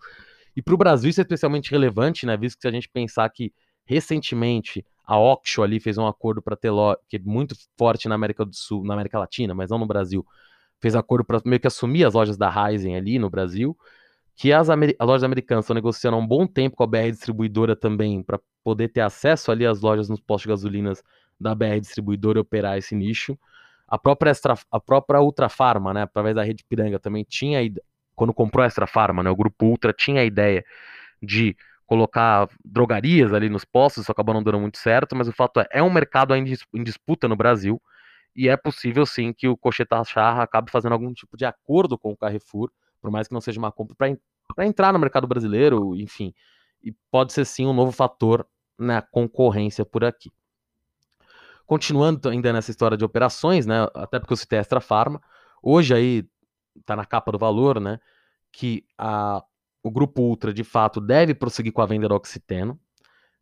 E 0.55 0.61
para 0.61 0.73
o 0.73 0.77
Brasil 0.77 1.09
isso 1.09 1.19
é 1.19 1.23
especialmente 1.23 1.69
relevante, 1.69 2.25
né? 2.25 2.37
Visto 2.37 2.55
que 2.55 2.61
se 2.61 2.67
a 2.67 2.71
gente 2.71 2.87
pensar 2.87 3.29
que 3.29 3.53
recentemente 3.85 4.85
a 5.05 5.19
Oxo 5.19 5.61
ali 5.63 5.79
fez 5.81 5.97
um 5.97 6.07
acordo 6.07 6.41
para 6.41 6.55
ter 6.55 6.69
loja, 6.69 6.97
que 7.09 7.17
é 7.17 7.19
muito 7.19 7.55
forte 7.77 8.07
na 8.07 8.15
América 8.15 8.45
do 8.45 8.55
Sul, 8.55 8.85
na 8.85 8.93
América 8.93 9.19
Latina, 9.19 9.53
mas 9.53 9.69
não 9.69 9.77
no 9.77 9.85
Brasil, 9.85 10.25
fez 10.79 10.95
acordo 10.95 11.25
para 11.25 11.41
meio 11.45 11.59
que 11.59 11.67
assumir 11.67 12.05
as 12.05 12.13
lojas 12.13 12.37
da 12.37 12.49
Ryzen 12.49 12.95
ali 12.95 13.19
no 13.19 13.29
Brasil 13.29 13.77
que 14.41 14.51
as, 14.51 14.69
as 14.69 14.77
lojas 15.07 15.23
americanas 15.23 15.65
estão 15.65 15.75
negociando 15.75 16.17
há 16.17 16.19
um 16.19 16.25
bom 16.25 16.47
tempo 16.47 16.75
com 16.75 16.83
a 16.83 16.87
BR 16.87 17.11
Distribuidora 17.11 17.75
também, 17.75 18.23
para 18.23 18.39
poder 18.63 18.87
ter 18.87 19.01
acesso 19.01 19.51
ali 19.51 19.67
às 19.67 19.81
lojas 19.81 20.09
nos 20.09 20.19
postos 20.19 20.43
de 20.43 20.49
gasolinas 20.49 21.03
da 21.41 21.55
BR 21.55 21.79
Distribuidora 21.79 22.39
operar 22.39 22.77
esse 22.77 22.95
nicho. 22.95 23.37
A 23.87 23.97
própria, 23.97 24.31
Extra, 24.31 24.55
a 24.71 24.79
própria 24.79 25.19
Ultra 25.21 25.49
Farma, 25.49 25.93
né, 25.93 26.03
através 26.03 26.35
da 26.35 26.43
rede 26.43 26.63
Piranga, 26.63 26.99
também 26.99 27.25
tinha, 27.27 27.59
quando 28.15 28.33
comprou 28.33 28.63
a 28.63 28.67
Extra 28.67 28.87
Farma, 28.87 29.21
né, 29.23 29.29
o 29.29 29.35
grupo 29.35 29.65
Ultra 29.65 29.91
tinha 29.91 30.21
a 30.21 30.25
ideia 30.25 30.63
de 31.21 31.55
colocar 31.85 32.47
drogarias 32.63 33.33
ali 33.33 33.49
nos 33.49 33.65
postos, 33.65 34.03
isso 34.03 34.11
acabou 34.11 34.33
não 34.33 34.41
dando 34.41 34.61
muito 34.61 34.77
certo, 34.77 35.13
mas 35.13 35.27
o 35.27 35.33
fato 35.33 35.59
é, 35.59 35.67
é 35.71 35.83
um 35.83 35.91
mercado 35.91 36.33
ainda 36.33 36.49
em 36.73 36.83
disputa 36.83 37.27
no 37.27 37.35
Brasil, 37.35 37.81
e 38.33 38.47
é 38.47 38.55
possível 38.55 39.05
sim 39.05 39.33
que 39.33 39.47
o 39.47 39.57
Cocheta 39.57 40.01
Charra 40.05 40.43
acabe 40.43 40.71
fazendo 40.71 40.93
algum 40.93 41.13
tipo 41.13 41.35
de 41.35 41.43
acordo 41.43 41.97
com 41.97 42.11
o 42.13 42.17
Carrefour, 42.17 42.71
por 43.01 43.11
mais 43.11 43.27
que 43.27 43.33
não 43.33 43.41
seja 43.41 43.59
uma 43.59 43.73
compra 43.73 43.95
para 44.55 44.65
entrar 44.65 44.93
no 44.93 44.99
mercado 44.99 45.27
brasileiro, 45.27 45.95
enfim. 45.97 46.33
E 46.81 46.93
pode 47.11 47.33
ser 47.33 47.45
sim 47.45 47.65
um 47.65 47.73
novo 47.73 47.91
fator 47.91 48.47
na 48.77 49.01
concorrência 49.01 49.85
por 49.85 50.03
aqui. 50.03 50.31
Continuando 51.65 52.29
ainda 52.29 52.51
nessa 52.53 52.71
história 52.71 52.97
de 52.97 53.05
operações, 53.05 53.65
né? 53.65 53.87
Até 53.93 54.19
porque 54.19 54.33
eu 54.33 54.37
citei 54.37 54.59
a 54.59 54.61
Extra 54.61 54.81
Farma. 54.81 55.21
Hoje 55.61 55.93
aí 55.93 56.25
tá 56.85 56.95
na 56.95 57.05
capa 57.05 57.31
do 57.31 57.37
valor, 57.37 57.79
né? 57.79 57.99
Que 58.51 58.85
a, 58.97 59.43
o 59.83 59.91
grupo 59.91 60.21
Ultra 60.21 60.53
de 60.53 60.63
fato 60.63 60.99
deve 60.99 61.33
prosseguir 61.33 61.73
com 61.73 61.81
a 61.81 61.85
venda 61.85 62.07
do 62.07 62.15
Oxiteno. 62.15 62.79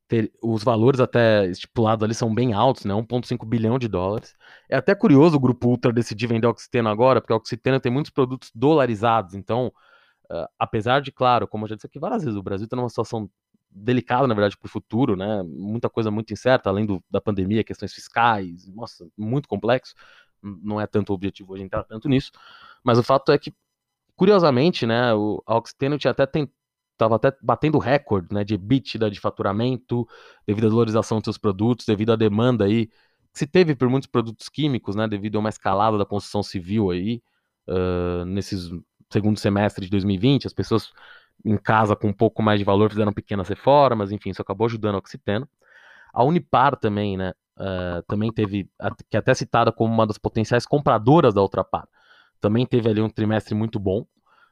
Ter, 0.08 0.32
os 0.42 0.64
valores 0.64 1.00
até 1.00 1.46
estipulados 1.46 2.04
ali 2.04 2.16
são 2.16 2.34
bem 2.34 2.54
altos, 2.54 2.86
né? 2.86 2.94
1,5 2.94 3.46
bilhão 3.46 3.78
de 3.78 3.88
dólares. 3.88 4.36
É 4.68 4.78
até 4.78 4.96
curioso 4.96 5.38
o 5.38 5.40
grupo 5.40 5.68
Ultra 5.68 5.94
decidir 5.94 6.28
vender 6.28 6.48
Oxiteno 6.48 6.90
agora, 6.90 7.22
porque 7.22 7.34
o 7.34 7.38
Oxiteno 7.38 7.80
tem 7.80 7.92
muitos 7.92 8.12
produtos 8.12 8.52
dolarizados. 8.56 9.36
Então, 9.36 9.68
uh, 10.32 10.48
apesar 10.58 11.02
de, 11.02 11.12
claro, 11.12 11.48
como 11.48 11.66
eu 11.66 11.70
já 11.70 11.76
disse 11.76 11.88
aqui 11.88 12.00
várias 12.00 12.24
vezes, 12.24 12.38
o 12.38 12.44
Brasil 12.44 12.66
está 12.66 12.76
numa 12.76 12.90
situação 12.90 13.30
delicada, 13.72 14.28
na 14.28 14.34
verdade, 14.34 14.58
para 14.58 14.68
o 14.68 14.70
futuro, 14.70 15.16
né? 15.16 15.44
Muita 15.44 15.90
coisa 15.90 16.10
muito 16.12 16.34
incerta, 16.34 16.70
além 16.70 16.86
do, 16.86 17.04
da 17.10 17.22
pandemia, 17.22 17.64
questões 17.64 17.94
fiscais, 17.94 18.68
nossa, 18.68 19.08
muito 19.18 19.48
complexo. 19.48 19.94
Não 20.42 20.80
é 20.80 20.88
tanto 20.88 21.12
o 21.12 21.14
objetivo 21.16 21.54
hoje 21.54 21.64
entrar 21.64 21.84
tanto 21.84 22.10
nisso. 22.10 22.32
Mas 22.84 22.98
o 22.98 23.04
fato 23.04 23.32
é 23.32 23.38
que, 23.38 23.54
curiosamente, 24.16 24.86
né, 24.86 25.14
o, 25.14 25.42
a 25.46 25.56
Oxiteno 25.58 25.98
tinha 25.98 26.12
até 26.12 26.24
estava 26.94 27.16
até 27.16 27.34
batendo 27.42 27.78
recorde 27.78 28.34
né, 28.34 28.44
de 28.44 28.56
EBITDA, 28.56 29.10
de 29.10 29.20
faturamento, 29.20 30.06
devido 30.46 30.68
à 30.68 30.70
valorização 30.70 31.20
dos 31.20 31.26
seus 31.26 31.38
produtos, 31.38 31.86
devido 31.86 32.12
à 32.12 32.16
demanda 32.18 32.66
aí 32.66 32.88
que 33.32 33.40
se 33.40 33.48
teve 33.48 33.76
por 33.76 33.88
muitos 33.90 34.08
produtos 34.08 34.50
químicos, 34.50 34.96
né, 34.96 35.08
devido 35.08 35.38
a 35.38 35.40
uma 35.40 35.50
escalada 35.50 35.98
da 35.98 36.06
construção 36.06 36.44
civil 36.44 36.92
aí, 36.92 37.22
uh, 37.68 38.26
nesses 38.26 38.70
segundo 39.12 39.40
semestre 39.40 39.86
de 39.86 39.92
2020, 39.92 40.48
as 40.48 40.54
pessoas 40.54 40.92
em 41.46 41.58
casa 41.58 41.96
com 41.96 42.08
um 42.10 42.14
pouco 42.14 42.42
mais 42.42 42.60
de 42.60 42.66
valor 42.66 42.90
fizeram 42.90 43.14
pequenas 43.14 43.48
reformas, 43.48 44.12
enfim, 44.12 44.30
isso 44.30 44.42
acabou 44.42 44.66
ajudando 44.66 44.96
a 44.96 44.98
Oxiteno. 45.00 45.48
A 46.14 46.24
Unipar 46.24 46.76
também, 46.76 47.18
né, 47.18 47.34
uh, 47.58 48.04
também 48.08 48.32
teve, 48.32 48.70
que 49.10 49.16
é 49.16 49.20
até 49.20 49.34
citada 49.34 49.72
como 49.72 49.94
uma 49.94 50.06
das 50.06 50.18
potenciais 50.18 50.66
compradoras 50.66 51.34
da 51.34 51.42
Ultrapar, 51.42 51.88
também 52.40 52.66
teve 52.66 52.90
ali 52.90 53.02
um 53.02 53.10
trimestre 53.10 53.54
muito 53.54 53.80
bom, 53.80 54.06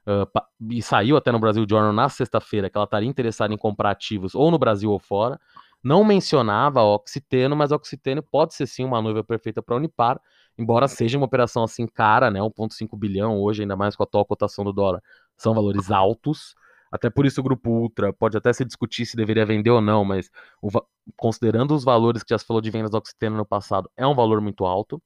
uh, 0.08 0.42
e 0.70 0.82
saiu 0.82 1.18
até 1.18 1.32
no 1.32 1.40
Brasil 1.40 1.66
Journal 1.70 1.94
na 1.94 2.10
sexta-feira 2.10 2.70
que 2.70 2.78
ela 2.78 2.86
estaria 2.86 3.10
interessada 3.10 3.54
em 3.54 3.58
comprar 3.58 3.92
ativos 3.92 4.36
ou 4.36 4.52
no 4.52 4.58
Brasil 4.58 4.92
ou 4.92 5.00
fora. 5.00 5.40
Não 5.84 6.04
mencionava 6.04 6.80
a 6.80 6.84
Oxiteno, 6.84 7.56
mas 7.56 7.72
a 7.72 7.76
Oxiteno 7.76 8.22
pode 8.24 8.54
ser 8.54 8.66
sim 8.66 8.84
uma 8.84 9.02
noiva 9.02 9.24
perfeita 9.24 9.62
para 9.62 9.76
a 9.76 9.78
Unipar, 9.78 10.20
embora 10.58 10.88
seja 10.88 11.18
uma 11.18 11.26
operação 11.26 11.64
assim 11.64 11.86
cara, 11.86 12.32
né? 12.32 12.42
1,5 12.42 12.98
bilhão 12.98 13.40
hoje, 13.40 13.62
ainda 13.62 13.76
mais 13.76 13.96
com 13.96 14.04
a 14.04 14.06
atual 14.06 14.26
cotação 14.26 14.66
do 14.66 14.74
dólar, 14.74 15.02
são 15.38 15.54
valores 15.54 15.92
altos. 15.92 16.56
Até 16.92 17.10
por 17.10 17.26
isso 17.26 17.42
o 17.42 17.44
grupo 17.44 17.70
Ultra 17.70 18.14
pode 18.14 18.38
até 18.38 18.52
se 18.54 18.64
discutir 18.66 19.06
se 19.06 19.16
deveria 19.16 19.46
vender 19.46 19.70
ou 19.70 19.82
não, 19.82 20.06
mas 20.06 20.30
o, 20.62 20.70
considerando 21.16 21.76
os 21.76 21.84
valores 21.84 22.24
que 22.24 22.34
já 22.34 22.38
se 22.38 22.46
falou 22.46 22.62
de 22.62 22.70
vendas 22.72 22.92
do 22.92 22.98
Oxiteno 22.98 23.38
no 23.38 23.46
passado, 23.46 23.90
é 23.98 24.06
um 24.06 24.16
valor 24.16 24.42
muito 24.42 24.66
alto. 24.66 25.02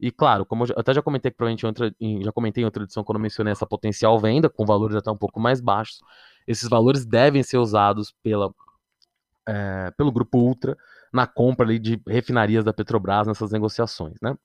E 0.00 0.10
claro, 0.10 0.44
como 0.44 0.64
eu 0.64 0.74
até 0.76 0.92
já 0.92 1.02
comentei 1.02 1.30
que 1.30 1.36
provavelmente 1.36 1.66
outra, 1.66 1.94
já 2.22 2.32
comentei 2.32 2.62
em 2.62 2.64
outra 2.64 2.82
edição 2.82 3.04
quando 3.04 3.16
eu 3.16 3.22
mencionei 3.22 3.52
essa 3.52 3.66
potencial 3.66 4.18
venda, 4.18 4.50
com 4.50 4.66
valores 4.66 4.96
até 4.96 5.10
um 5.10 5.16
pouco 5.16 5.40
mais 5.40 5.60
baixos, 5.60 6.00
esses 6.46 6.68
valores 6.68 7.06
devem 7.06 7.42
ser 7.42 7.58
usados 7.58 8.14
pela, 8.22 8.52
é, 9.48 9.90
pelo 9.96 10.12
grupo 10.12 10.38
Ultra 10.38 10.76
na 11.12 11.26
compra 11.26 11.64
ali, 11.64 11.78
de 11.78 12.00
refinarias 12.08 12.64
da 12.64 12.72
Petrobras 12.72 13.26
nessas 13.26 13.52
negociações, 13.52 14.16
né? 14.20 14.36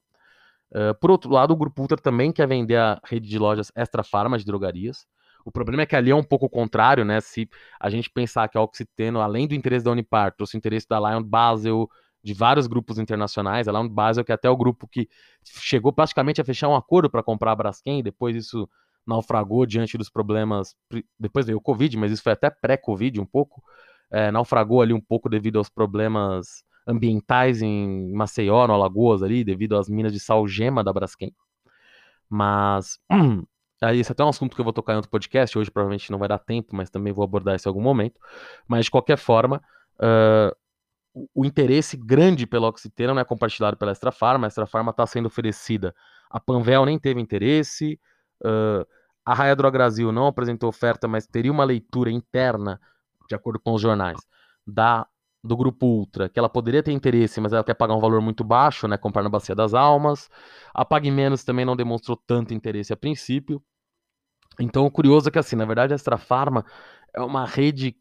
Uh, 0.71 0.93
por 0.99 1.09
outro 1.09 1.31
lado, 1.31 1.51
o 1.51 1.57
Grupo 1.57 1.81
Ultra 1.81 1.97
também 1.97 2.31
quer 2.31 2.47
vender 2.47 2.77
a 2.77 3.01
rede 3.03 3.27
de 3.27 3.39
lojas 3.39 3.71
Extra 3.75 4.03
Farma 4.03 4.37
de 4.37 4.45
drogarias. 4.45 5.07
O 5.49 5.51
problema 5.51 5.81
é 5.81 5.85
que 5.87 5.95
ali 5.95 6.11
é 6.11 6.15
um 6.15 6.23
pouco 6.23 6.45
o 6.45 6.49
contrário, 6.49 7.03
né? 7.03 7.19
Se 7.19 7.49
a 7.79 7.89
gente 7.89 8.07
pensar 8.07 8.47
que 8.47 8.55
a 8.55 8.61
Oxiteno, 8.61 9.19
além 9.19 9.47
do 9.47 9.55
interesse 9.55 9.83
da 9.83 9.89
Unipar, 9.89 10.31
trouxe 10.35 10.55
o 10.55 10.59
interesse 10.59 10.87
da 10.87 10.99
Lion 10.99 11.23
Basel, 11.23 11.89
de 12.23 12.35
vários 12.35 12.67
grupos 12.67 12.99
internacionais, 12.99 13.67
a 13.67 13.71
Lion 13.71 13.89
Basel, 13.89 14.23
que 14.23 14.31
é 14.31 14.35
até 14.35 14.47
o 14.47 14.55
grupo 14.55 14.87
que 14.87 15.09
chegou 15.43 15.91
praticamente 15.91 16.39
a 16.39 16.45
fechar 16.45 16.69
um 16.69 16.75
acordo 16.75 17.09
para 17.09 17.23
comprar 17.23 17.53
a 17.53 17.55
Braskem, 17.55 18.03
depois 18.03 18.35
isso 18.35 18.69
naufragou 19.07 19.65
diante 19.65 19.97
dos 19.97 20.07
problemas. 20.07 20.75
Depois 21.19 21.47
veio 21.47 21.57
o 21.57 21.61
Covid, 21.61 21.97
mas 21.97 22.11
isso 22.11 22.21
foi 22.21 22.33
até 22.33 22.51
pré-Covid 22.51 23.19
um 23.19 23.25
pouco. 23.25 23.63
É, 24.11 24.29
naufragou 24.29 24.83
ali 24.83 24.93
um 24.93 25.01
pouco 25.01 25.27
devido 25.29 25.57
aos 25.57 25.67
problemas 25.67 26.63
ambientais 26.85 27.63
em 27.63 28.13
Maceió, 28.13 28.67
no 28.67 28.73
Alagoas 28.73 29.23
ali, 29.23 29.43
devido 29.43 29.75
às 29.75 29.89
minas 29.89 30.13
de 30.13 30.19
sal 30.19 30.47
gema 30.47 30.83
da 30.83 30.93
Braskem. 30.93 31.33
Mas 32.29 32.99
aí 33.81 33.99
esse 33.99 34.11
é 34.11 34.13
até 34.13 34.23
um 34.23 34.29
assunto 34.29 34.55
que 34.55 34.61
eu 34.61 34.63
vou 34.63 34.73
tocar 34.73 34.93
em 34.93 34.95
outro 34.97 35.11
podcast, 35.11 35.57
hoje 35.57 35.71
provavelmente 35.71 36.11
não 36.11 36.19
vai 36.19 36.27
dar 36.27 36.39
tempo, 36.39 36.75
mas 36.75 36.89
também 36.89 37.13
vou 37.13 37.23
abordar 37.23 37.55
isso 37.55 37.67
em 37.67 37.71
algum 37.71 37.81
momento. 37.81 38.19
Mas 38.67 38.85
de 38.85 38.91
qualquer 38.91 39.17
forma, 39.17 39.61
uh, 39.95 40.55
o, 41.33 41.45
interesse 41.45 41.95
grande 41.97 42.45
pela 42.45 42.67
Oxiteno 42.67 43.13
não 43.13 43.21
é 43.21 43.25
compartilhado 43.25 43.77
pela 43.77 43.91
Extra 43.91 44.11
Farma, 44.11 44.47
a 44.47 44.49
Extra 44.49 44.65
Farma 44.65 44.91
está 44.91 45.05
sendo 45.05 45.27
oferecida. 45.27 45.95
A 46.29 46.39
Panvel 46.39 46.85
nem 46.85 46.99
teve 46.99 47.19
interesse, 47.21 47.99
uh, 48.43 48.85
a 49.25 49.33
Raia 49.33 49.55
Brasil 49.55 50.11
não 50.11 50.27
apresentou 50.27 50.69
oferta, 50.69 51.07
mas 51.07 51.27
teria 51.27 51.51
uma 51.51 51.63
leitura 51.63 52.11
interna, 52.11 52.79
de 53.27 53.35
acordo 53.35 53.59
com 53.59 53.73
os 53.73 53.81
jornais, 53.81 54.19
da 54.65 55.07
do 55.43 55.55
grupo 55.55 55.85
Ultra, 55.85 56.27
que 56.27 56.37
ela 56.37 56.49
poderia 56.49 56.83
ter 56.83 56.91
interesse, 56.91 57.39
mas 57.39 57.53
ela 57.53 57.63
quer 57.63 57.73
pagar 57.73 57.95
um 57.95 57.99
valor 57.99 58.21
muito 58.21 58.43
baixo, 58.43 58.87
né, 58.87 58.97
comprar 58.97 59.23
na 59.23 59.29
Bacia 59.29 59.55
das 59.55 59.73
Almas. 59.73 60.29
A 60.73 60.83
Pague 60.83 61.09
Menos 61.09 61.43
também 61.43 61.65
não 61.65 61.75
demonstrou 61.75 62.17
tanto 62.27 62.53
interesse 62.53 62.91
a 62.91 62.97
princípio. 62.97 63.61
Então, 64.59 64.85
o 64.85 64.91
curioso 64.91 65.29
é 65.29 65.31
que, 65.31 65.39
assim, 65.39 65.55
na 65.55 65.65
verdade, 65.65 65.93
a 65.93 65.95
Extra 65.95 66.17
Farma 66.17 66.65
é 67.15 67.21
uma 67.21 67.45
rede 67.45 67.95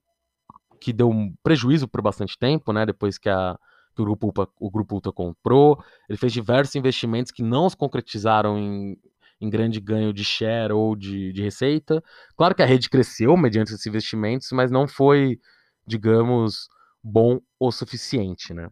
que 0.80 0.92
deu 0.92 1.08
um 1.08 1.32
prejuízo 1.42 1.86
por 1.86 2.02
bastante 2.02 2.36
tempo, 2.36 2.72
né, 2.72 2.84
depois 2.84 3.18
que, 3.18 3.28
a, 3.28 3.56
que 3.94 4.02
o, 4.02 4.04
grupo, 4.04 4.32
o 4.58 4.70
Grupo 4.70 4.96
Ultra 4.96 5.12
comprou. 5.12 5.82
Ele 6.08 6.18
fez 6.18 6.32
diversos 6.32 6.74
investimentos 6.74 7.30
que 7.30 7.42
não 7.42 7.70
se 7.70 7.76
concretizaram 7.76 8.58
em, 8.58 8.98
em 9.40 9.48
grande 9.48 9.80
ganho 9.80 10.12
de 10.12 10.24
share 10.24 10.72
ou 10.72 10.96
de, 10.96 11.32
de 11.32 11.42
receita. 11.42 12.02
Claro 12.36 12.54
que 12.54 12.62
a 12.62 12.66
rede 12.66 12.90
cresceu 12.90 13.36
mediante 13.36 13.72
esses 13.72 13.86
investimentos, 13.86 14.50
mas 14.50 14.72
não 14.72 14.88
foi, 14.88 15.38
digamos 15.86 16.68
bom 17.02 17.40
o 17.58 17.70
suficiente, 17.70 18.52
né? 18.52 18.68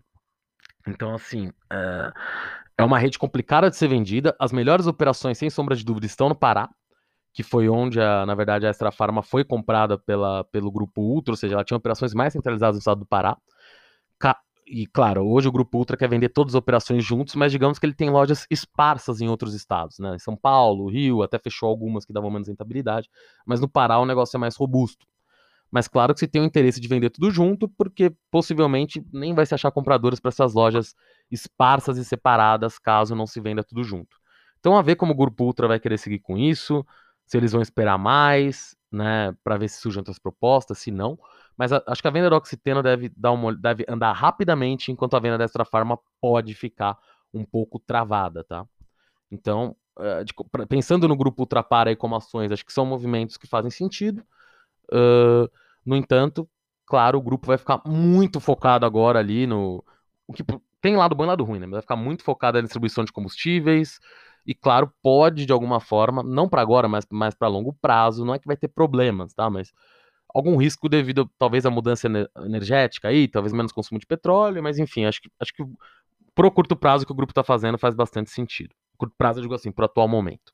Então, 0.87 1.15
assim, 1.15 1.51
é, 1.71 2.13
é 2.79 2.85
uma 2.85 2.99
rede 2.99 3.19
complicada 3.19 3.69
de 3.71 3.77
ser 3.77 3.89
vendida. 3.89 4.35
As 4.39 4.53
melhores 4.53 4.87
operações, 4.87 5.39
sem 5.39 5.51
sombra 5.51 5.75
de 5.75 5.85
dúvida, 5.85 6.07
estão 6.07 6.29
no 6.29 6.37
Pará, 6.37 6.69
que 7.33 7.43
foi 7.43 7.69
onde, 7.69 8.01
a, 8.01 8.25
na 8.25 8.35
verdade, 8.35 8.67
a 8.67 8.71
Extra 8.71 8.93
Farma 8.93 9.23
foi 9.23 9.45
comprada 9.45 9.99
pela, 9.99 10.45
pelo 10.45 10.71
Grupo 10.71 11.03
Ultra, 11.03 11.33
ou 11.33 11.37
seja, 11.37 11.55
ela 11.55 11.65
tinha 11.65 11.77
operações 11.77 12.15
mais 12.15 12.33
centralizadas 12.33 12.77
no 12.77 12.81
estado 12.81 13.01
do 13.01 13.07
Pará. 13.07 13.37
E, 14.69 14.85
claro, 14.85 15.25
hoje 15.25 15.47
o 15.47 15.53
Grupo 15.53 15.79
Ultra 15.79 15.97
quer 15.97 16.09
vender 16.09 16.29
todas 16.31 16.55
as 16.55 16.59
operações 16.59 17.05
juntos, 17.05 17.37
mas 17.37 17.53
digamos 17.53 17.79
que 17.79 17.87
ele 17.87 17.95
tem 17.95 18.11
lojas 18.11 18.47
esparsas 18.51 19.21
em 19.21 19.29
outros 19.29 19.55
estados, 19.55 20.01
né? 20.01 20.17
Em 20.17 20.19
São 20.19 20.37
Paulo, 20.37 20.91
Rio, 20.91 21.23
até 21.23 21.39
fechou 21.39 21.69
algumas 21.69 22.05
que 22.05 22.13
davam 22.13 22.31
menos 22.31 22.49
rentabilidade, 22.49 23.09
mas 23.47 23.61
no 23.61 23.69
Pará 23.69 24.01
o 24.01 24.05
negócio 24.05 24.37
é 24.37 24.41
mais 24.41 24.57
robusto. 24.57 25.07
Mas 25.71 25.89
claro 25.89 26.15
que 26.15 26.21
se 26.21 26.29
tem 26.29 26.41
o 26.41 26.45
interesse 26.45 26.81
de 26.81 26.89
vender 26.89 27.11
tudo 27.11 27.31
junto, 27.31 27.69
porque 27.69 28.13
possivelmente 28.31 29.05
nem 29.13 29.35
vai 29.35 29.45
se 29.45 29.55
achar 29.55 29.71
compradores 29.71 30.21
para 30.21 30.29
essas 30.29 30.55
lojas 30.55 30.95
esparsas 31.31 31.99
e 31.99 32.05
separadas, 32.05 32.79
caso 32.79 33.15
não 33.15 33.27
se 33.27 33.41
venda 33.41 33.65
tudo 33.65 33.83
junto. 33.83 34.17
Então, 34.61 34.77
a 34.77 34.83
ver 34.83 34.97
como 34.97 35.13
o 35.13 35.17
Grupo 35.17 35.45
Ultra 35.45 35.69
vai 35.69 35.79
querer 35.79 35.99
seguir 35.99 36.21
com 36.21 36.37
isso, 36.37 36.85
se 37.27 37.37
eles 37.37 37.53
vão 37.53 37.61
esperar 37.61 37.99
mais, 37.99 38.77
né, 38.91 39.35
para 39.43 39.57
ver 39.57 39.69
se 39.69 39.81
surgem 39.81 40.01
outras 40.01 40.19
propostas, 40.19 40.79
se 40.79 40.91
não. 40.91 41.19
Mas 41.57 41.73
a, 41.73 41.83
acho 41.87 42.01
que 42.01 42.09
a 42.09 42.11
venda 42.11 42.31
do 42.31 42.37
Oxiteno 42.37 42.83
deve, 42.83 43.09
dar 43.17 43.33
uma, 43.33 43.55
deve 43.55 43.85
andar 43.89 44.13
rapidamente, 44.13 44.93
enquanto 44.93 45.17
a 45.17 45.21
venda 45.21 45.39
da 45.39 45.45
Extra 45.45 45.65
Farma 45.65 45.99
pode 46.21 46.55
ficar 46.55 46.97
um 47.33 47.45
pouco 47.45 47.79
travada, 47.79 48.45
tá? 48.45 48.67
Então, 49.31 49.77
uh, 49.99 50.25
de, 50.25 50.33
pensando 50.67 51.09
no 51.09 51.17
Grupo 51.17 51.43
Ultrapar 51.43 51.89
aí 51.89 51.97
como 51.97 52.17
ações, 52.17 52.53
acho 52.53 52.65
que 52.65 52.73
são 52.73 52.87
movimentos 52.87 53.37
que 53.37 53.47
fazem 53.47 53.71
sentido. 53.71 54.25
Uh, 54.93 55.51
no 55.85 55.97
entanto, 55.97 56.49
claro, 56.87 57.19
o 57.19 57.23
grupo 57.23 57.47
vai 57.47 57.59
ficar 57.59 57.83
muito 57.87 58.41
focado 58.41 58.87
agora 58.87 59.19
ali 59.19 59.47
no. 59.47 59.85
O 60.27 60.33
que 60.33 60.45
tem 60.81 60.97
lado 60.97 61.15
bom 61.15 61.25
e 61.25 61.27
lado 61.27 61.45
ruim, 61.45 61.59
né? 61.59 61.67
Vai 61.67 61.81
ficar 61.81 61.97
muito 61.97 62.23
focado 62.23 62.59
na 62.59 62.63
distribuição 62.63 63.05
de 63.05 63.13
combustíveis. 63.13 63.99
E 64.47 64.55
claro, 64.55 64.93
pode 65.03 65.45
de 65.45 65.53
alguma 65.53 65.81
forma, 65.81 66.23
não 66.23 66.49
para 66.49 66.63
agora, 66.63 66.89
mas 66.89 67.05
mais 67.11 67.35
para 67.35 67.49
longo 67.49 67.73
prazo, 67.83 68.25
não 68.25 68.35
é 68.35 68.39
que 68.39 68.47
vai 68.47 68.57
ter 68.57 68.69
problemas, 68.69 69.35
tá? 69.35 69.51
Mas 69.51 69.73
algum 70.33 70.57
risco 70.57 70.89
devido 70.89 71.31
talvez 71.39 71.67
à 71.67 71.71
mudança 71.71 72.09
energética 72.45 73.09
aí, 73.09 73.27
talvez 73.27 73.53
menos 73.53 73.73
consumo 73.73 73.99
de 73.99 74.07
petróleo, 74.07 74.63
mas 74.63 74.79
enfim, 74.79 75.05
acho 75.05 75.21
que 75.23 75.31
acho 75.41 75.53
que 75.53 75.65
pro 76.35 76.51
curto 76.51 76.77
prazo 76.77 77.07
que 77.07 77.13
o 77.13 77.15
grupo 77.15 77.33
está 77.33 77.43
fazendo 77.43 77.79
faz 77.79 77.95
bastante 77.95 78.31
sentido. 78.31 78.75
Curto 78.97 79.15
prazo, 79.19 79.41
eu 79.41 79.43
digo 79.43 79.55
assim, 79.55 79.73
pro 79.73 79.87
atual 79.87 80.09
momento. 80.09 80.53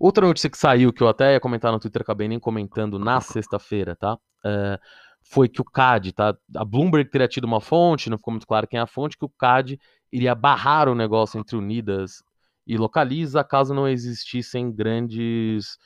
Outra 0.00 0.26
notícia 0.26 0.48
que 0.50 0.58
saiu, 0.58 0.92
que 0.92 1.02
eu 1.02 1.08
até 1.08 1.34
ia 1.34 1.40
comentar 1.40 1.72
no 1.72 1.80
Twitter, 1.80 2.02
acabei 2.02 2.28
nem 2.28 2.38
comentando 2.38 2.98
na 2.98 3.20
sexta-feira, 3.20 3.96
tá? 3.96 4.18
É, 4.44 4.78
foi 5.22 5.48
que 5.48 5.60
o 5.60 5.64
CAD, 5.64 6.12
tá? 6.12 6.36
A 6.56 6.64
Bloomberg 6.64 7.10
teria 7.10 7.28
tido 7.28 7.44
uma 7.44 7.60
fonte, 7.60 8.08
não 8.08 8.16
ficou 8.16 8.32
muito 8.32 8.46
claro 8.46 8.66
quem 8.66 8.78
é 8.78 8.82
a 8.82 8.86
fonte, 8.86 9.18
que 9.18 9.24
o 9.24 9.28
CAD 9.28 9.78
iria 10.12 10.34
barrar 10.34 10.88
o 10.88 10.94
negócio 10.94 11.38
entre 11.38 11.56
Unidas 11.56 12.22
e 12.66 12.76
Localiza 12.76 13.42
caso 13.42 13.74
não 13.74 13.88
existissem 13.88 14.70
grandes 14.70 15.78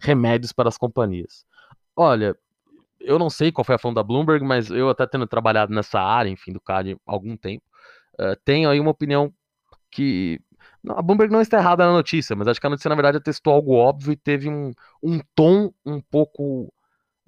remédios 0.00 0.52
para 0.52 0.68
as 0.68 0.78
companhias. 0.78 1.44
Olha, 1.94 2.34
eu 2.98 3.18
não 3.18 3.30
sei 3.30 3.52
qual 3.52 3.64
foi 3.64 3.74
a 3.74 3.78
fonte 3.78 3.94
da 3.94 4.02
Bloomberg, 4.02 4.44
mas 4.44 4.70
eu 4.70 4.88
até 4.88 5.06
tendo 5.06 5.26
trabalhado 5.26 5.72
nessa 5.72 6.00
área, 6.00 6.30
enfim, 6.30 6.52
do 6.52 6.60
CAD 6.60 6.96
há 7.06 7.12
algum 7.12 7.36
tempo, 7.36 7.64
uh, 8.18 8.36
tenho 8.44 8.68
aí 8.68 8.80
uma 8.80 8.90
opinião 8.90 9.32
que. 9.90 10.40
A 10.88 11.02
Bloomberg 11.02 11.32
não 11.32 11.40
está 11.40 11.58
errada 11.58 11.86
na 11.86 11.92
notícia, 11.92 12.34
mas 12.34 12.48
acho 12.48 12.60
que 12.60 12.66
a 12.66 12.70
notícia, 12.70 12.88
na 12.88 12.94
verdade, 12.94 13.18
atestou 13.18 13.52
algo 13.52 13.74
óbvio 13.74 14.12
e 14.12 14.16
teve 14.16 14.48
um, 14.48 14.72
um 15.02 15.20
tom 15.34 15.72
um 15.84 16.00
pouco. 16.00 16.72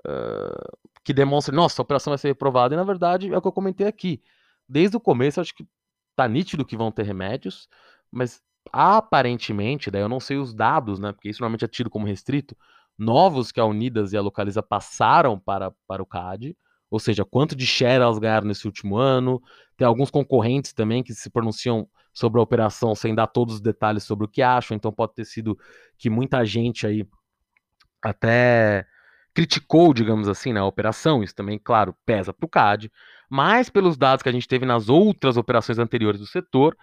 Uh, 0.07 0.83
que 1.05 1.13
demonstra, 1.13 1.55
nossa, 1.55 1.81
a 1.81 1.85
operação 1.85 2.11
vai 2.13 2.19
ser 2.19 2.29
reprovada. 2.29 2.75
E 2.75 2.77
na 2.77 2.85
verdade 2.85 3.33
é 3.33 3.37
o 3.37 3.43
que 3.43 3.49
eu 3.49 3.53
comentei 3.53 3.87
aqui. 3.87 4.23
Desde 4.69 4.97
o 4.97 5.01
começo, 5.01 5.41
acho 5.41 5.55
que 5.55 5.67
tá 6.15 6.29
nítido 6.29 6.65
que 6.65 6.77
vão 6.77 6.93
ter 6.93 7.03
remédios, 7.05 7.69
mas 8.11 8.41
aparentemente, 8.73 9.91
daí 9.91 10.03
eu 10.03 10.09
não 10.09 10.21
sei 10.21 10.37
os 10.37 10.55
dados, 10.55 10.99
né? 10.99 11.13
Porque 11.13 11.29
isso 11.29 11.41
normalmente 11.41 11.65
é 11.65 11.69
tido 11.69 11.91
como 11.91 12.07
restrito. 12.07 12.57
Novos 12.97 13.51
que 13.51 13.59
a 13.59 13.65
Unidas 13.65 14.13
e 14.13 14.17
a 14.17 14.21
Localiza 14.21 14.63
passaram 14.63 15.39
para, 15.39 15.73
para 15.87 16.03
o 16.03 16.07
CAD, 16.07 16.57
ou 16.91 17.01
seja, 17.01 17.25
quanto 17.25 17.57
de 17.57 17.67
share 17.67 18.03
elas 18.03 18.19
ganharam 18.19 18.47
nesse 18.47 18.67
último 18.67 18.97
ano. 18.97 19.43
Tem 19.77 19.87
alguns 19.87 20.11
concorrentes 20.11 20.73
também 20.73 21.03
que 21.03 21.15
se 21.15 21.31
pronunciam 21.31 21.89
sobre 22.13 22.39
a 22.41 22.43
operação 22.43 22.95
sem 22.95 23.15
dar 23.15 23.27
todos 23.27 23.57
os 23.57 23.61
detalhes 23.61 24.05
sobre 24.05 24.27
o 24.27 24.29
que 24.29 24.43
acham, 24.43 24.77
então 24.77 24.93
pode 24.93 25.15
ter 25.15 25.25
sido 25.25 25.59
que 25.97 26.11
muita 26.11 26.45
gente 26.45 26.87
aí 26.87 27.07
até 28.03 28.87
criticou, 29.35 29.95
digamos 29.95 30.29
assim, 30.29 30.53
né, 30.53 30.61
a 30.61 30.65
operação. 30.65 31.23
Isso 31.23 31.35
também, 31.35 31.59
claro, 31.59 31.95
pesa 32.05 32.33
para 32.33 32.47
o 32.47 32.49
CAD, 32.49 32.93
mas 33.31 33.71
pelos 33.71 33.97
dados 33.97 34.23
que 34.23 34.29
a 34.29 34.33
gente 34.33 34.47
teve 34.49 34.67
nas 34.67 34.89
outras 34.89 35.37
operações 35.37 35.79
anteriores 35.79 36.21
do 36.21 36.27
setor, 36.27 36.77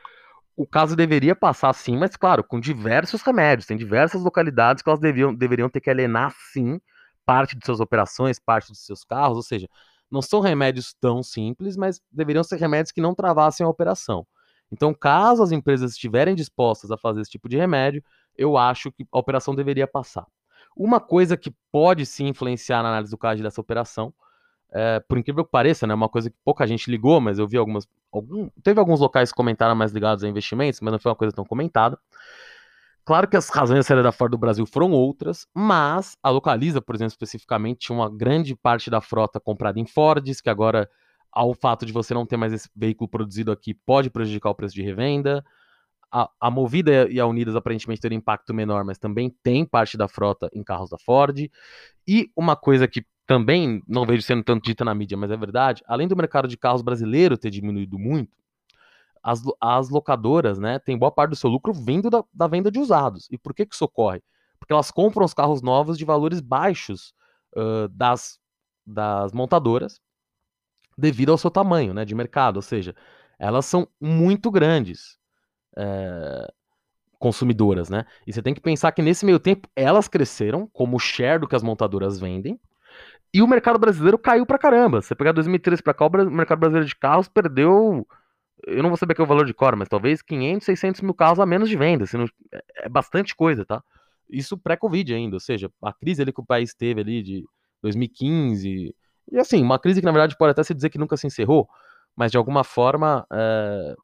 o 0.55 0.65
caso 0.67 0.95
deveria 0.95 1.35
passar 1.35 1.73
sim, 1.73 1.95
mas 1.97 2.17
claro, 2.17 2.43
com 2.43 2.59
diversos 2.59 3.21
remédios. 3.21 3.67
Tem 3.67 3.77
diversas 3.77 4.21
localidades 4.21 4.83
que 4.83 4.89
elas 4.89 4.99
deviam, 4.99 5.33
deveriam 5.33 5.69
ter 5.69 5.79
que 5.79 5.89
alienar 5.89 6.33
sim 6.51 6.81
parte 7.25 7.57
de 7.57 7.65
suas 7.65 7.79
operações, 7.79 8.39
parte 8.39 8.69
dos 8.69 8.85
seus 8.85 9.03
carros, 9.03 9.37
ou 9.37 9.43
seja, 9.43 9.69
não 10.09 10.21
são 10.21 10.39
remédios 10.39 10.93
tão 10.99 11.21
simples, 11.21 11.77
mas 11.77 12.01
deveriam 12.11 12.43
ser 12.43 12.57
remédios 12.57 12.91
que 12.91 12.99
não 12.99 13.13
travassem 13.13 13.65
a 13.65 13.69
operação. 13.69 14.25
Então, 14.71 14.93
caso 14.93 15.41
as 15.41 15.51
empresas 15.51 15.91
estiverem 15.93 16.35
dispostas 16.35 16.91
a 16.91 16.97
fazer 16.97 17.21
esse 17.21 17.31
tipo 17.31 17.49
de 17.49 17.57
remédio, 17.57 18.03
eu 18.37 18.57
acho 18.57 18.91
que 18.91 19.05
a 19.11 19.19
operação 19.19 19.55
deveria 19.55 19.87
passar. 19.87 20.25
Uma 20.75 20.99
coisa 20.99 21.35
que 21.35 21.53
pode 21.71 22.05
sim 22.05 22.27
influenciar 22.27 22.83
na 22.83 22.89
análise 22.89 23.11
do 23.11 23.17
CAD 23.17 23.43
dessa 23.43 23.59
operação, 23.59 24.13
é, 24.71 24.99
por 24.99 25.17
incrível 25.17 25.43
que 25.43 25.51
pareça, 25.51 25.87
né, 25.87 25.93
uma 25.93 26.07
coisa 26.07 26.29
que 26.29 26.35
pouca 26.45 26.65
gente 26.67 26.89
ligou, 26.91 27.19
mas 27.19 27.39
eu 27.39 27.47
vi 27.47 27.57
algumas. 27.57 27.87
Algum, 28.11 28.49
teve 28.63 28.79
alguns 28.79 28.99
locais 28.99 29.31
que 29.31 29.35
comentaram 29.35 29.75
mais 29.75 29.91
ligados 29.91 30.23
a 30.23 30.27
investimentos, 30.27 30.79
mas 30.81 30.91
não 30.91 30.99
foi 30.99 31.09
uma 31.09 31.15
coisa 31.15 31.33
tão 31.33 31.45
comentada. 31.45 31.97
Claro 33.09 33.27
que 33.27 33.35
as 33.35 33.49
razões 33.49 33.87
da 33.87 34.01
da 34.03 34.11
Ford 34.11 34.29
do 34.29 34.37
Brasil 34.37 34.65
foram 34.67 34.91
outras, 34.91 35.47
mas 35.53 36.15
a 36.21 36.29
Localiza, 36.29 36.79
por 36.79 36.93
exemplo, 36.93 37.13
especificamente, 37.13 37.79
tinha 37.79 37.97
uma 37.97 38.09
grande 38.09 38.55
parte 38.55 38.89
da 38.89 39.01
frota 39.01 39.39
comprada 39.39 39.79
em 39.79 39.85
Fords, 39.87 40.41
que 40.41 40.49
agora, 40.49 40.87
ao 41.31 41.53
fato 41.53 41.85
de 41.85 41.93
você 41.93 42.13
não 42.13 42.25
ter 42.25 42.37
mais 42.37 42.53
esse 42.53 42.69
veículo 42.75 43.07
produzido 43.07 43.51
aqui, 43.51 43.73
pode 43.73 44.09
prejudicar 44.09 44.49
o 44.49 44.55
preço 44.55 44.75
de 44.75 44.81
revenda 44.81 45.43
a, 46.11 46.29
a 46.39 46.51
Movida 46.51 47.07
e 47.09 47.19
a 47.19 47.25
Unidas 47.25 47.55
aparentemente 47.55 48.01
teriam 48.01 48.17
impacto 48.17 48.53
menor, 48.53 48.83
mas 48.83 48.97
também 48.97 49.29
tem 49.43 49.65
parte 49.65 49.97
da 49.97 50.07
frota 50.07 50.49
em 50.53 50.63
carros 50.63 50.89
da 50.89 50.97
Ford. 50.97 51.49
E 52.07 52.31
uma 52.35 52.55
coisa 52.55 52.87
que 52.87 53.05
também 53.25 53.81
não 53.87 54.05
vejo 54.05 54.23
sendo 54.23 54.43
tanto 54.43 54.63
dita 54.63 54.83
na 54.83 54.95
mídia, 54.95 55.17
mas 55.17 55.29
é 55.29 55.37
verdade, 55.37 55.83
além 55.87 56.07
do 56.07 56.17
mercado 56.17 56.47
de 56.47 56.57
carros 56.57 56.81
brasileiro 56.81 57.37
ter 57.37 57.51
diminuído 57.51 57.99
muito, 57.99 58.35
as, 59.21 59.41
as 59.61 59.89
locadoras, 59.89 60.57
né, 60.57 60.79
tem 60.79 60.97
boa 60.97 61.11
parte 61.11 61.31
do 61.31 61.35
seu 61.35 61.49
lucro 61.49 61.73
vindo 61.73 62.09
da, 62.09 62.23
da 62.33 62.47
venda 62.47 62.71
de 62.71 62.79
usados. 62.79 63.27
E 63.29 63.37
por 63.37 63.53
que, 63.53 63.65
que 63.65 63.75
isso 63.75 63.85
ocorre? 63.85 64.23
Porque 64.57 64.73
elas 64.73 64.89
compram 64.89 65.25
os 65.25 65.33
carros 65.33 65.61
novos 65.61 65.97
de 65.97 66.05
valores 66.05 66.41
baixos 66.41 67.13
uh, 67.55 67.87
das, 67.89 68.39
das 68.85 69.31
montadoras 69.31 70.01
devido 70.99 71.31
ao 71.31 71.37
seu 71.37 71.49
tamanho 71.49 71.93
né, 71.93 72.05
de 72.05 72.13
mercado, 72.13 72.57
ou 72.57 72.61
seja, 72.61 72.95
elas 73.39 73.65
são 73.65 73.87
muito 73.99 74.51
grandes 74.51 75.17
é, 75.77 76.51
consumidoras, 77.17 77.89
né? 77.89 78.05
E 78.27 78.33
você 78.33 78.41
tem 78.41 78.53
que 78.53 78.61
pensar 78.61 78.91
que 78.91 79.01
nesse 79.01 79.25
meio 79.25 79.39
tempo 79.39 79.67
elas 79.75 80.07
cresceram 80.07 80.67
como 80.67 80.99
share 80.99 81.39
do 81.39 81.47
que 81.47 81.55
as 81.55 81.63
montadoras 81.63 82.19
vendem. 82.19 82.59
E 83.33 83.41
o 83.41 83.47
mercado 83.47 83.77
brasileiro 83.77 84.17
caiu 84.17 84.45
pra 84.45 84.57
caramba. 84.57 85.01
Você 85.01 85.13
pegar 85.13 85.31
2013 85.31 85.83
pra 85.83 85.93
cá, 85.93 86.05
o 86.05 86.31
mercado 86.31 86.59
brasileiro 86.59 86.87
de 86.87 86.95
carros 86.95 87.27
perdeu. 87.27 88.07
Eu 88.65 88.81
não 88.81 88.89
vou 88.89 88.97
saber 88.97 89.13
que 89.13 89.21
é 89.21 89.23
o 89.23 89.27
valor 89.27 89.45
de 89.45 89.53
cor, 89.53 89.75
mas 89.75 89.87
talvez 89.87 90.21
500, 90.21 90.65
600 90.65 91.01
mil 91.01 91.13
carros 91.13 91.39
a 91.39 91.45
menos 91.45 91.69
de 91.69 91.77
venda. 91.77 92.05
Assim, 92.05 92.17
é 92.77 92.89
bastante 92.89 93.35
coisa, 93.35 93.65
tá? 93.65 93.83
Isso 94.29 94.57
pré-Covid 94.57 95.13
ainda. 95.13 95.35
Ou 95.35 95.39
seja, 95.39 95.71
a 95.81 95.93
crise 95.93 96.21
ali 96.21 96.33
que 96.33 96.41
o 96.41 96.45
país 96.45 96.73
teve 96.73 97.01
ali 97.01 97.21
de 97.21 97.45
2015. 97.81 98.95
E 99.31 99.37
assim, 99.37 99.61
uma 99.61 99.79
crise 99.79 99.99
que 99.99 100.05
na 100.05 100.11
verdade 100.11 100.37
pode 100.37 100.51
até 100.51 100.63
se 100.63 100.73
dizer 100.73 100.89
que 100.89 100.97
nunca 100.97 101.17
se 101.17 101.27
encerrou, 101.27 101.67
mas 102.15 102.31
de 102.31 102.37
alguma 102.37 102.63
forma 102.63 103.25
é, 103.31 103.95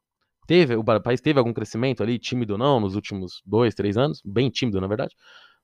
teve, 0.46 0.76
o 0.76 0.84
país 0.84 1.20
teve 1.20 1.38
algum 1.38 1.52
crescimento 1.52 2.02
ali, 2.02 2.18
tímido 2.18 2.54
ou 2.54 2.58
não, 2.58 2.80
nos 2.80 2.94
últimos 2.94 3.42
dois, 3.44 3.74
três 3.74 3.96
anos, 3.96 4.22
bem 4.24 4.48
tímido, 4.48 4.80
na 4.80 4.86
verdade, 4.86 5.14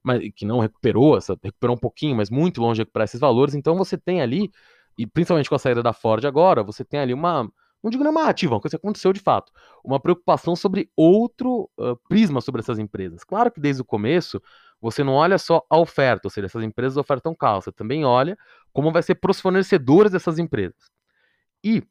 mas 0.03 0.21
que 0.35 0.45
não 0.45 0.59
recuperou, 0.59 1.17
essa, 1.17 1.37
recuperou 1.41 1.75
um 1.75 1.79
pouquinho, 1.79 2.15
mas 2.15 2.29
muito 2.29 2.61
longe 2.61 2.75
de 2.75 2.81
recuperar 2.81 3.05
esses 3.05 3.19
valores. 3.19 3.55
Então 3.55 3.75
você 3.75 3.97
tem 3.97 4.21
ali, 4.21 4.51
e 4.97 5.07
principalmente 5.07 5.49
com 5.49 5.55
a 5.55 5.59
saída 5.59 5.81
da 5.81 5.93
Ford 5.93 6.25
agora, 6.25 6.61
você 6.61 6.83
tem 6.83 6.99
ali 6.99 7.13
uma, 7.13 7.49
não 7.81 7.89
digo 7.89 8.03
uma 8.03 8.27
ativa, 8.27 8.53
uma 8.53 8.61
coisa 8.61 8.77
que 8.77 8.85
aconteceu 8.85 9.13
de 9.13 9.21
fato, 9.21 9.51
uma 9.83 9.99
preocupação 9.99 10.55
sobre 10.55 10.89
outro 10.95 11.69
uh, 11.79 11.95
prisma 12.09 12.41
sobre 12.41 12.61
essas 12.61 12.79
empresas. 12.79 13.23
Claro 13.23 13.49
que 13.51 13.61
desde 13.61 13.81
o 13.81 13.85
começo 13.85 14.41
você 14.83 15.01
não 15.01 15.13
olha 15.13 15.37
só 15.37 15.65
a 15.69 15.79
oferta, 15.79 16.27
ou 16.27 16.29
seja, 16.29 16.47
essas 16.47 16.61
empresas 16.61 16.97
ofertam 16.97 17.33
você 17.39 17.71
também 17.71 18.03
olha 18.03 18.37
como 18.73 18.91
vai 18.91 19.01
ser 19.01 19.15
para 19.15 19.31
os 19.31 19.39
fornecedores 19.39 20.11
dessas 20.11 20.37
empresas. 20.37 20.91
E 21.63 21.81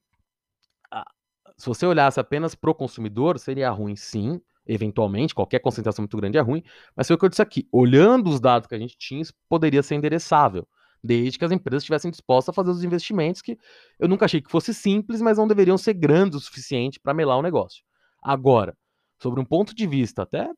se 1.56 1.66
você 1.66 1.86
olhasse 1.86 2.20
apenas 2.20 2.54
pro 2.54 2.74
consumidor, 2.74 3.38
seria 3.38 3.70
ruim 3.70 3.96
sim, 3.96 4.38
eventualmente, 4.66 5.34
qualquer 5.34 5.60
concentração 5.60 6.02
muito 6.02 6.16
grande 6.18 6.36
é 6.36 6.40
ruim, 6.40 6.62
mas 6.94 7.06
foi 7.06 7.16
o 7.16 7.18
que 7.18 7.24
eu 7.24 7.28
disse 7.30 7.40
aqui, 7.40 7.66
olhando 7.72 8.28
os 8.28 8.40
dados 8.40 8.68
que 8.68 8.74
a 8.74 8.78
gente 8.78 8.96
tinha, 8.98 9.22
isso 9.22 9.32
poderia 9.48 9.82
ser 9.82 9.94
endereçável, 9.94 10.68
desde 11.02 11.38
que 11.38 11.44
as 11.44 11.50
empresas 11.50 11.84
estivessem 11.84 12.10
dispostas 12.10 12.52
a 12.52 12.54
fazer 12.54 12.70
os 12.70 12.84
investimentos 12.84 13.40
que 13.40 13.56
eu 13.98 14.06
nunca 14.06 14.26
achei 14.26 14.42
que 14.42 14.50
fosse 14.50 14.74
simples, 14.74 15.22
mas 15.22 15.38
não 15.38 15.48
deveriam 15.48 15.78
ser 15.78 15.94
grandes 15.94 16.36
o 16.36 16.40
suficiente 16.40 17.00
para 17.00 17.14
melar 17.14 17.38
o 17.38 17.42
negócio. 17.42 17.82
Agora, 18.22 18.76
sobre 19.20 19.40
um 19.40 19.44
ponto 19.44 19.74
de 19.74 19.86
vista 19.86 20.22
até 20.22 20.50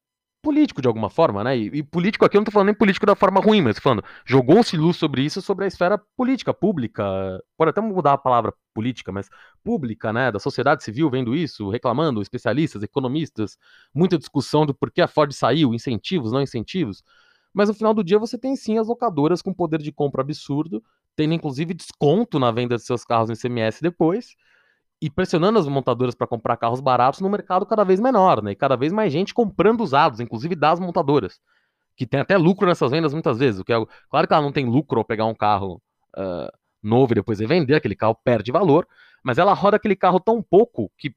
político 0.44 0.82
de 0.82 0.86
alguma 0.86 1.08
forma, 1.08 1.42
né? 1.42 1.56
E, 1.56 1.78
e, 1.78 1.82
político 1.82 2.24
aqui 2.24 2.36
eu 2.36 2.40
não 2.40 2.44
tô 2.44 2.50
falando 2.52 2.66
nem 2.66 2.74
político 2.74 3.06
da 3.06 3.16
forma 3.16 3.40
ruim, 3.40 3.62
mas 3.62 3.78
falando, 3.78 4.04
jogou-se 4.26 4.76
luz 4.76 4.98
sobre 4.98 5.22
isso, 5.22 5.40
sobre 5.40 5.64
a 5.64 5.68
esfera 5.68 5.98
política, 6.16 6.52
pública, 6.52 7.02
pode 7.56 7.70
até 7.70 7.80
mudar 7.80 8.12
a 8.12 8.18
palavra 8.18 8.52
política, 8.74 9.10
mas 9.10 9.28
pública, 9.64 10.12
né? 10.12 10.30
Da 10.30 10.38
sociedade 10.38 10.84
civil 10.84 11.10
vendo 11.10 11.34
isso, 11.34 11.70
reclamando, 11.70 12.20
especialistas, 12.20 12.82
economistas, 12.82 13.56
muita 13.94 14.18
discussão 14.18 14.66
do 14.66 14.74
porquê 14.74 15.00
a 15.00 15.08
Ford 15.08 15.32
saiu, 15.32 15.72
incentivos, 15.72 16.30
não 16.30 16.42
incentivos. 16.42 17.02
Mas 17.52 17.68
no 17.68 17.74
final 17.74 17.94
do 17.94 18.04
dia 18.04 18.18
você 18.18 18.36
tem 18.36 18.54
sim 18.54 18.78
as 18.78 18.86
locadoras 18.86 19.40
com 19.40 19.54
poder 19.54 19.80
de 19.80 19.90
compra 19.90 20.20
absurdo, 20.20 20.84
tendo 21.16 21.32
inclusive 21.32 21.72
desconto 21.72 22.38
na 22.38 22.50
venda 22.50 22.76
de 22.76 22.82
seus 22.82 23.04
carros 23.04 23.30
em 23.30 23.34
CMS 23.34 23.80
depois 23.80 24.36
e 25.00 25.10
pressionando 25.10 25.58
as 25.58 25.66
montadoras 25.68 26.14
para 26.14 26.26
comprar 26.26 26.56
carros 26.56 26.80
baratos 26.80 27.20
no 27.20 27.28
mercado 27.28 27.66
cada 27.66 27.84
vez 27.84 28.00
menor, 28.00 28.42
né? 28.42 28.52
E 28.52 28.56
cada 28.56 28.76
vez 28.76 28.92
mais 28.92 29.12
gente 29.12 29.34
comprando 29.34 29.82
usados, 29.82 30.20
inclusive 30.20 30.54
das 30.54 30.80
montadoras, 30.80 31.40
que 31.96 32.06
tem 32.06 32.20
até 32.20 32.36
lucro 32.36 32.66
nessas 32.66 32.90
vendas 32.90 33.12
muitas 33.12 33.38
vezes. 33.38 33.60
O 33.60 33.64
que 33.64 33.72
é, 33.72 33.76
claro 34.10 34.26
que 34.26 34.32
ela 34.32 34.42
não 34.42 34.52
tem 34.52 34.66
lucro 34.66 34.98
ao 34.98 35.04
pegar 35.04 35.26
um 35.26 35.34
carro 35.34 35.80
uh, 36.16 36.50
novo 36.82 37.12
e 37.12 37.16
depois 37.16 37.38
vender, 37.38 37.74
aquele 37.74 37.96
carro 37.96 38.16
perde 38.24 38.52
valor, 38.52 38.86
mas 39.22 39.38
ela 39.38 39.54
roda 39.54 39.76
aquele 39.76 39.96
carro 39.96 40.20
tão 40.20 40.42
pouco 40.42 40.90
que, 40.98 41.14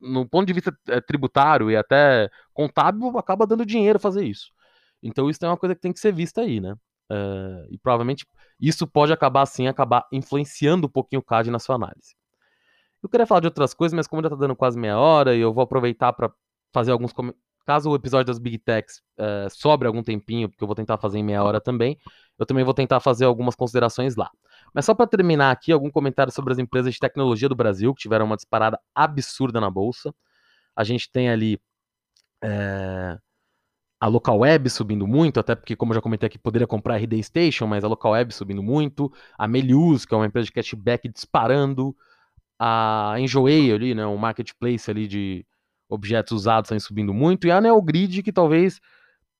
no 0.00 0.26
ponto 0.26 0.46
de 0.46 0.54
vista 0.54 0.76
eh, 0.88 1.00
tributário 1.02 1.70
e 1.70 1.76
até 1.76 2.30
contábil, 2.54 3.16
acaba 3.18 3.46
dando 3.46 3.66
dinheiro 3.66 4.00
fazer 4.00 4.24
isso. 4.24 4.50
Então 5.02 5.28
isso 5.28 5.44
é 5.44 5.48
uma 5.48 5.56
coisa 5.56 5.74
que 5.74 5.80
tem 5.82 5.92
que 5.92 6.00
ser 6.00 6.12
vista 6.12 6.40
aí, 6.40 6.60
né? 6.60 6.74
Uh, 7.10 7.68
e 7.70 7.78
provavelmente 7.78 8.26
isso 8.58 8.86
pode 8.86 9.12
acabar 9.12 9.42
assim, 9.42 9.68
acabar 9.68 10.06
influenciando 10.10 10.86
um 10.86 10.90
pouquinho 10.90 11.20
o 11.20 11.24
CAD 11.24 11.50
na 11.50 11.58
sua 11.58 11.76
análise. 11.76 12.16
Eu 13.06 13.08
queria 13.08 13.24
falar 13.24 13.40
de 13.40 13.46
outras 13.46 13.72
coisas, 13.72 13.94
mas 13.94 14.08
como 14.08 14.20
já 14.20 14.28
tá 14.28 14.34
dando 14.34 14.56
quase 14.56 14.76
meia 14.76 14.98
hora 14.98 15.32
e 15.36 15.38
eu 15.38 15.52
vou 15.54 15.62
aproveitar 15.62 16.12
para 16.12 16.28
fazer 16.72 16.90
alguns 16.90 17.12
caso 17.64 17.88
o 17.88 17.94
episódio 17.94 18.26
das 18.26 18.38
Big 18.40 18.58
Techs 18.58 19.00
uh, 19.16 19.48
sobre 19.48 19.86
algum 19.86 20.02
tempinho, 20.02 20.48
porque 20.48 20.64
eu 20.64 20.66
vou 20.66 20.74
tentar 20.74 20.98
fazer 20.98 21.18
em 21.18 21.22
meia 21.22 21.40
hora 21.44 21.60
também, 21.60 21.96
eu 22.36 22.44
também 22.44 22.64
vou 22.64 22.74
tentar 22.74 22.98
fazer 22.98 23.24
algumas 23.24 23.54
considerações 23.54 24.16
lá. 24.16 24.28
Mas 24.74 24.84
só 24.86 24.92
para 24.92 25.06
terminar 25.06 25.52
aqui, 25.52 25.70
algum 25.70 25.88
comentário 25.88 26.32
sobre 26.32 26.52
as 26.52 26.58
empresas 26.58 26.94
de 26.94 26.98
tecnologia 26.98 27.48
do 27.48 27.54
Brasil, 27.54 27.94
que 27.94 28.02
tiveram 28.02 28.26
uma 28.26 28.34
disparada 28.34 28.76
absurda 28.92 29.60
na 29.60 29.70
bolsa. 29.70 30.12
A 30.74 30.82
gente 30.82 31.08
tem 31.08 31.30
ali 31.30 31.60
é, 32.42 33.16
a 34.00 34.08
local 34.08 34.38
web 34.40 34.68
subindo 34.68 35.06
muito, 35.06 35.38
até 35.38 35.54
porque, 35.54 35.76
como 35.76 35.92
eu 35.92 35.94
já 35.94 36.02
comentei 36.02 36.26
aqui, 36.26 36.38
poderia 36.38 36.66
comprar 36.66 36.94
a 36.94 36.98
RD 36.98 37.22
Station, 37.22 37.68
mas 37.68 37.84
a 37.84 37.88
local 37.88 38.12
web 38.12 38.34
subindo 38.34 38.64
muito. 38.64 39.12
A 39.38 39.46
Melius, 39.46 40.04
que 40.04 40.12
é 40.12 40.16
uma 40.16 40.26
empresa 40.26 40.46
de 40.46 40.52
cashback, 40.52 41.08
disparando 41.08 41.96
a 42.58 43.14
Enjoei 43.18 43.72
ali, 43.72 43.94
né, 43.94 44.06
um 44.06 44.16
marketplace 44.16 44.90
ali 44.90 45.06
de 45.08 45.46
objetos 45.88 46.32
usados 46.32 46.70
está 46.70 46.86
subindo 46.86 47.14
muito, 47.14 47.46
e 47.46 47.50
a 47.50 47.60
Neogrid, 47.60 48.22
que 48.22 48.32
talvez 48.32 48.80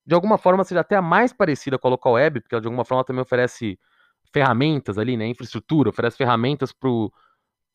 de 0.07 0.15
alguma 0.15 0.39
forma 0.39 0.65
seja 0.65 0.81
até 0.83 0.97
a 0.97 1.03
mais 1.03 1.33
parecida 1.33 1.79
com 1.79 1.89
a 1.89 1.91
Local 1.93 2.15
Web, 2.15 2.41
porque 2.41 2.55
ela 2.55 2.63
de 2.63 2.69
alguma 2.69 2.85
forma 2.85 3.05
também 3.05 3.23
oferece 3.23 3.79
ferramentas 4.33 4.99
ali, 4.99 5.17
né, 5.17 5.27
infraestrutura, 5.27 5.91
oferece 5.91 6.17
ferramentas 6.17 6.73
para 6.73 6.89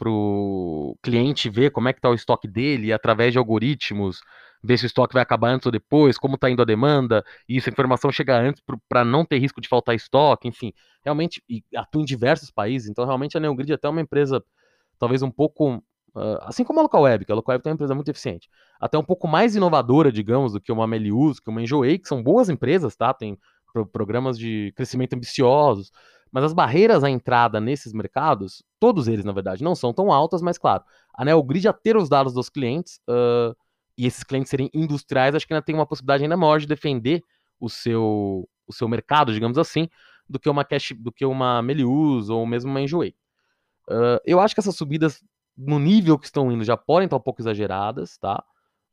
o 0.10 0.98
cliente 1.04 1.50
ver 1.50 1.72
como 1.72 1.90
é 1.90 1.94
que 1.94 2.00
está 2.00 2.10
o 2.10 2.14
estoque 2.16 2.48
dele, 2.48 2.94
através 2.94 3.32
de 3.34 3.38
algoritmos, 3.40 4.22
ver 4.64 4.78
se 4.78 4.86
o 4.86 4.88
estoque 4.88 5.14
vai 5.14 5.24
acabar 5.24 5.50
antes 5.50 5.66
ou 5.66 5.72
depois, 5.72 6.18
como 6.18 6.36
está 6.36 6.50
indo 6.50 6.62
a 6.62 6.66
demanda, 6.66 7.24
e 7.50 7.58
essa 7.58 7.70
informação 7.70 8.12
chega 8.12 8.38
antes 8.40 8.62
para 8.88 9.04
não 9.04 9.26
ter 9.26 9.40
risco 9.40 9.60
de 9.60 9.68
faltar 9.68 9.96
estoque, 9.96 10.48
enfim. 10.48 10.72
Realmente, 11.04 11.44
atua 11.76 12.02
em 12.02 12.06
diversos 12.06 12.52
países, 12.52 12.90
então 12.90 13.06
realmente 13.06 13.36
a 13.36 13.40
Neogrid 13.40 13.72
é 13.72 13.76
até 13.76 13.90
uma 13.90 14.02
empresa, 14.02 14.44
talvez 15.02 15.24
um 15.24 15.32
pouco, 15.32 15.78
uh, 16.16 16.38
assim 16.42 16.64
como 16.64 16.80
a 16.80 16.84
Local 16.84 17.02
Web, 17.02 17.26
que 17.26 17.32
a 17.32 17.36
Local 17.36 17.54
Web 17.54 17.64
é 17.66 17.70
uma 17.70 17.74
empresa 17.74 17.96
muito 17.96 18.12
eficiente, 18.12 18.48
até 18.80 19.00
um 19.00 19.04
pouco 19.04 19.28
mais 19.28 19.56
inovadora, 19.56 20.12
digamos, 20.12 20.54
do 20.54 20.62
que 20.62 20.72
uma 20.72 20.86
Melius, 20.86 21.40
que 21.40 21.50
uma 21.50 21.60
Enjoei, 21.60 21.98
que 21.98 22.08
são 22.08 22.22
boas 22.22 22.50
empresas, 22.50 22.96
tá? 22.96 23.12
Tem 23.12 23.36
pro 23.74 23.84
programas 23.84 24.38
de 24.38 24.72
crescimento 24.76 25.14
ambiciosos, 25.14 25.92
mas 26.32 26.44
as 26.44 26.54
barreiras 26.54 27.04
à 27.04 27.10
entrada 27.10 27.60
nesses 27.60 27.94
mercados, 27.94 28.64
todos 28.80 29.08
eles, 29.08 29.26
na 29.26 29.32
verdade, 29.32 29.64
não 29.64 29.74
são 29.74 29.92
tão 29.92 30.12
altas, 30.12 30.40
mas 30.40 30.60
claro, 30.60 30.84
a 31.16 31.26
Neogrid 31.26 31.68
a 31.68 31.74
ter 31.74 31.98
os 31.98 32.08
dados 32.08 32.32
dos 32.32 32.48
clientes 32.48 33.00
uh, 33.10 33.56
e 33.98 34.06
esses 34.06 34.24
clientes 34.24 34.52
serem 34.52 34.70
industriais, 34.72 35.34
acho 35.34 35.48
que 35.48 35.54
ainda 35.54 35.66
tem 35.66 35.74
uma 35.74 35.88
possibilidade 35.88 36.22
ainda 36.22 36.38
maior 36.38 36.60
de 36.60 36.68
defender 36.68 37.24
o 37.60 37.70
seu, 37.70 38.48
o 38.68 38.74
seu 38.74 38.88
mercado, 38.88 39.34
digamos 39.34 39.58
assim, 39.58 39.90
do 40.30 40.40
que 40.40 40.48
uma 40.48 40.64
cash, 40.64 40.94
do 40.96 41.12
que 41.12 41.26
uma 41.26 41.60
Melius 41.64 42.30
ou 42.30 42.46
mesmo 42.46 42.70
uma 42.70 42.82
Enjoei. 42.82 43.16
Uh, 43.92 44.22
eu 44.26 44.40
acho 44.40 44.54
que 44.56 44.62
essas 44.62 44.76
subidas 44.76 45.22
no 45.58 45.80
nível 45.80 46.18
que 46.18 46.26
estão 46.26 46.52
indo 46.52 46.64
já 46.64 46.78
podem 46.78 47.06
estar 47.06 47.18
um 47.18 47.22
pouco 47.22 47.42
exageradas, 47.42 48.18
tá? 48.18 48.44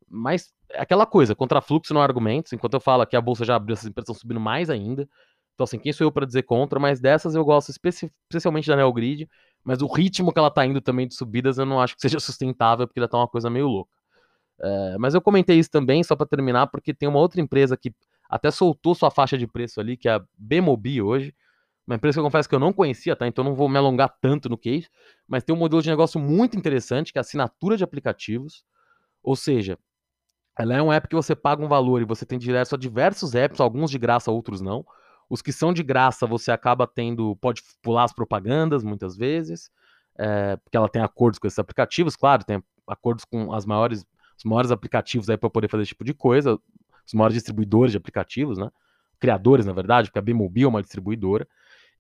Mas 0.09 0.53
é 0.71 0.81
aquela 0.81 1.07
coisa, 1.07 1.35
contrafluxo 1.35 1.95
não 1.95 2.01
há 2.01 2.05
argumentos. 2.05 2.53
Enquanto 2.53 2.75
eu 2.75 2.81
falo 2.81 3.07
que 3.07 3.17
a 3.17 3.21
bolsa 3.21 3.45
já 3.45 3.57
abriu, 3.57 3.75
essas 3.75 3.87
empresas 3.87 4.09
estão 4.09 4.21
subindo 4.21 4.41
mais 4.41 4.71
ainda. 4.71 5.09
Então, 5.55 5.65
assim, 5.65 5.79
quem 5.79 5.93
sou 5.93 6.07
eu 6.07 6.13
para 6.13 6.27
dizer 6.27 6.43
contra? 6.43 6.79
Mas 6.79 7.01
dessas 7.01 7.35
eu 7.35 7.45
gosto 7.45 7.71
especi 7.71 8.11
especialmente 8.31 8.69
da 8.69 8.77
Neogrid. 8.77 9.29
Mas 9.65 9.83
o 9.83 9.87
ritmo 9.87 10.33
que 10.33 10.39
ela 10.39 10.51
tá 10.51 10.65
indo 10.65 10.81
também 10.81 11.07
de 11.07 11.15
subidas 11.15 11.59
eu 11.59 11.67
não 11.67 11.81
acho 11.81 11.95
que 11.95 12.01
seja 12.01 12.19
sustentável, 12.21 12.87
porque 12.87 13.01
ela 13.01 13.09
tá 13.09 13.19
uma 13.19 13.29
coisa 13.29 13.51
meio 13.51 13.67
louca. 13.67 13.91
É, 14.61 14.99
mas 14.99 15.15
eu 15.15 15.21
comentei 15.21 15.59
isso 15.59 15.71
também, 15.71 16.03
só 16.03 16.17
para 16.17 16.27
terminar, 16.27 16.67
porque 16.69 16.93
tem 16.93 17.09
uma 17.09 17.19
outra 17.19 17.41
empresa 17.41 17.77
que 17.77 17.95
até 18.29 18.51
soltou 18.51 18.95
sua 18.95 19.11
faixa 19.11 19.39
de 19.39 19.47
preço 19.47 19.81
ali, 19.81 19.97
que 19.97 20.09
é 20.09 20.15
a 20.15 20.25
Bemobi 20.37 21.01
hoje. 21.01 21.35
Uma 21.89 21.97
empresa 21.97 22.17
que 22.17 22.21
eu 22.21 22.25
confesso 22.25 22.47
que 22.47 22.55
eu 22.55 22.59
não 22.61 22.71
conhecia, 22.71 23.17
tá? 23.17 23.27
Então 23.27 23.43
não 23.43 23.55
vou 23.55 23.67
me 23.67 23.79
alongar 23.79 24.15
tanto 24.21 24.47
no 24.47 24.59
case. 24.59 24.91
Mas 25.27 25.43
tem 25.43 25.57
um 25.57 25.59
modelo 25.59 25.81
de 25.81 25.89
negócio 25.89 26.21
muito 26.21 26.55
interessante, 26.55 27.11
que 27.15 27.19
é 27.19 27.23
assinatura 27.23 27.79
de 27.79 27.83
aplicativos. 27.83 28.63
Ou 29.23 29.35
seja, 29.35 29.79
ela 30.59 30.75
é 30.75 30.83
um 30.83 30.93
app 30.93 31.09
que 31.09 31.15
você 31.15 31.35
paga 31.35 31.65
um 31.65 31.67
valor 31.67 32.03
e 32.03 32.05
você 32.05 32.27
tem 32.27 32.39
direto 32.39 32.75
a 32.75 32.79
diversos 32.79 33.35
apps, 33.35 33.59
alguns 33.59 33.91
de 33.91 33.99
graça, 33.99 34.31
outros 34.31 34.61
não. 34.61 34.85
Os 35.31 35.41
que 35.41 35.51
são 35.51 35.73
de 35.73 35.83
graça, 35.83 36.27
você 36.27 36.51
acaba 36.51 36.87
tendo, 36.87 37.35
pode 37.37 37.63
pular 37.81 38.05
as 38.05 38.13
propagandas 38.13 38.85
muitas 38.85 39.17
vezes, 39.17 39.71
é, 40.19 40.57
porque 40.59 40.77
ela 40.77 40.91
tem 40.91 41.01
acordos 41.01 41.39
com 41.39 41.47
esses 41.47 41.59
aplicativos, 41.59 42.17
claro, 42.17 42.45
tem 42.45 42.63
acordos 42.87 43.25
com 43.25 43.51
as 43.55 43.65
maiores, 43.65 44.05
os 44.37 44.45
maiores 44.45 44.71
aplicativos 44.71 45.31
aí 45.31 45.39
para 45.39 45.49
poder 45.49 45.71
fazer 45.71 45.85
esse 45.85 45.91
tipo 45.91 46.05
de 46.05 46.13
coisa, 46.13 46.59
os 47.07 47.15
maiores 47.15 47.35
distribuidores 47.35 47.93
de 47.93 47.97
aplicativos, 47.97 48.59
né? 48.59 48.69
Criadores, 49.19 49.65
na 49.65 49.73
verdade, 49.73 50.09
porque 50.09 50.19
a 50.19 50.23
Bmobile 50.23 50.67
é 50.67 50.69
uma 50.69 50.83
distribuidora. 50.83 51.49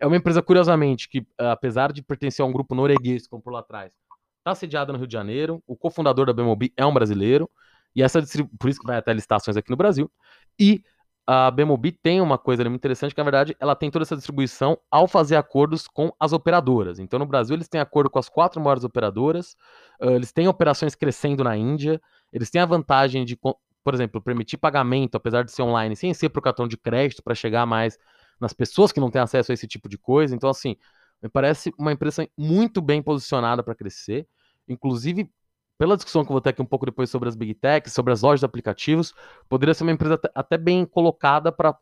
É 0.00 0.06
uma 0.06 0.16
empresa, 0.16 0.42
curiosamente, 0.42 1.08
que 1.08 1.26
apesar 1.38 1.92
de 1.92 2.02
pertencer 2.02 2.44
a 2.44 2.46
um 2.46 2.52
grupo 2.52 2.74
norueguês, 2.74 3.26
como 3.26 3.42
por 3.42 3.52
lá 3.52 3.60
atrás, 3.60 3.92
está 4.38 4.54
sediada 4.54 4.92
no 4.92 4.98
Rio 4.98 5.06
de 5.06 5.12
Janeiro. 5.12 5.62
O 5.66 5.76
cofundador 5.76 6.26
da 6.26 6.32
Bmobile 6.32 6.72
é 6.76 6.86
um 6.86 6.94
brasileiro. 6.94 7.50
E 7.94 8.02
essa 8.02 8.22
por 8.58 8.68
isso 8.70 8.80
que 8.80 8.86
vai 8.86 8.98
até 8.98 9.12
licitações 9.12 9.56
aqui 9.56 9.70
no 9.70 9.76
Brasil. 9.76 10.10
E 10.58 10.82
a 11.30 11.50
Bemobi 11.50 11.92
tem 11.92 12.22
uma 12.22 12.38
coisa 12.38 12.64
muito 12.64 12.76
interessante, 12.80 13.14
que 13.14 13.20
na 13.20 13.24
verdade 13.24 13.54
ela 13.60 13.76
tem 13.76 13.90
toda 13.90 14.02
essa 14.02 14.16
distribuição 14.16 14.78
ao 14.90 15.06
fazer 15.06 15.36
acordos 15.36 15.86
com 15.86 16.10
as 16.18 16.32
operadoras. 16.32 16.98
Então 16.98 17.18
no 17.18 17.26
Brasil 17.26 17.54
eles 17.54 17.68
têm 17.68 17.78
acordo 17.78 18.08
com 18.08 18.18
as 18.18 18.30
quatro 18.30 18.58
maiores 18.58 18.82
operadoras, 18.82 19.54
uh, 20.00 20.12
eles 20.12 20.32
têm 20.32 20.48
operações 20.48 20.94
crescendo 20.94 21.44
na 21.44 21.54
Índia, 21.54 22.00
eles 22.32 22.48
têm 22.48 22.62
a 22.62 22.64
vantagem 22.66 23.26
de, 23.26 23.36
por 23.36 23.92
exemplo, 23.92 24.22
permitir 24.22 24.56
pagamento, 24.56 25.16
apesar 25.16 25.44
de 25.44 25.52
ser 25.52 25.60
online, 25.60 25.94
sem 25.96 26.14
ser 26.14 26.30
para 26.30 26.40
o 26.40 26.42
cartão 26.42 26.66
de 26.66 26.78
crédito, 26.78 27.22
para 27.22 27.34
chegar 27.34 27.66
mais 27.66 27.98
nas 28.40 28.52
pessoas 28.52 28.92
que 28.92 29.00
não 29.00 29.10
têm 29.10 29.20
acesso 29.20 29.52
a 29.52 29.54
esse 29.54 29.66
tipo 29.66 29.88
de 29.88 29.98
coisa. 29.98 30.34
Então, 30.34 30.48
assim, 30.50 30.76
me 31.22 31.28
parece 31.28 31.72
uma 31.78 31.92
empresa 31.92 32.28
muito 32.36 32.80
bem 32.80 33.02
posicionada 33.02 33.62
para 33.62 33.74
crescer. 33.74 34.26
Inclusive, 34.68 35.30
pela 35.76 35.96
discussão 35.96 36.24
que 36.24 36.30
eu 36.30 36.34
vou 36.34 36.40
ter 36.40 36.50
aqui 36.50 36.62
um 36.62 36.66
pouco 36.66 36.86
depois 36.86 37.10
sobre 37.10 37.28
as 37.28 37.36
Big 37.36 37.54
Techs, 37.54 37.92
sobre 37.92 38.12
as 38.12 38.22
lojas 38.22 38.40
de 38.40 38.46
aplicativos, 38.46 39.14
poderia 39.48 39.74
ser 39.74 39.84
uma 39.84 39.92
empresa 39.92 40.20
até 40.34 40.58
bem 40.58 40.84
colocada 40.84 41.52
para 41.52 41.76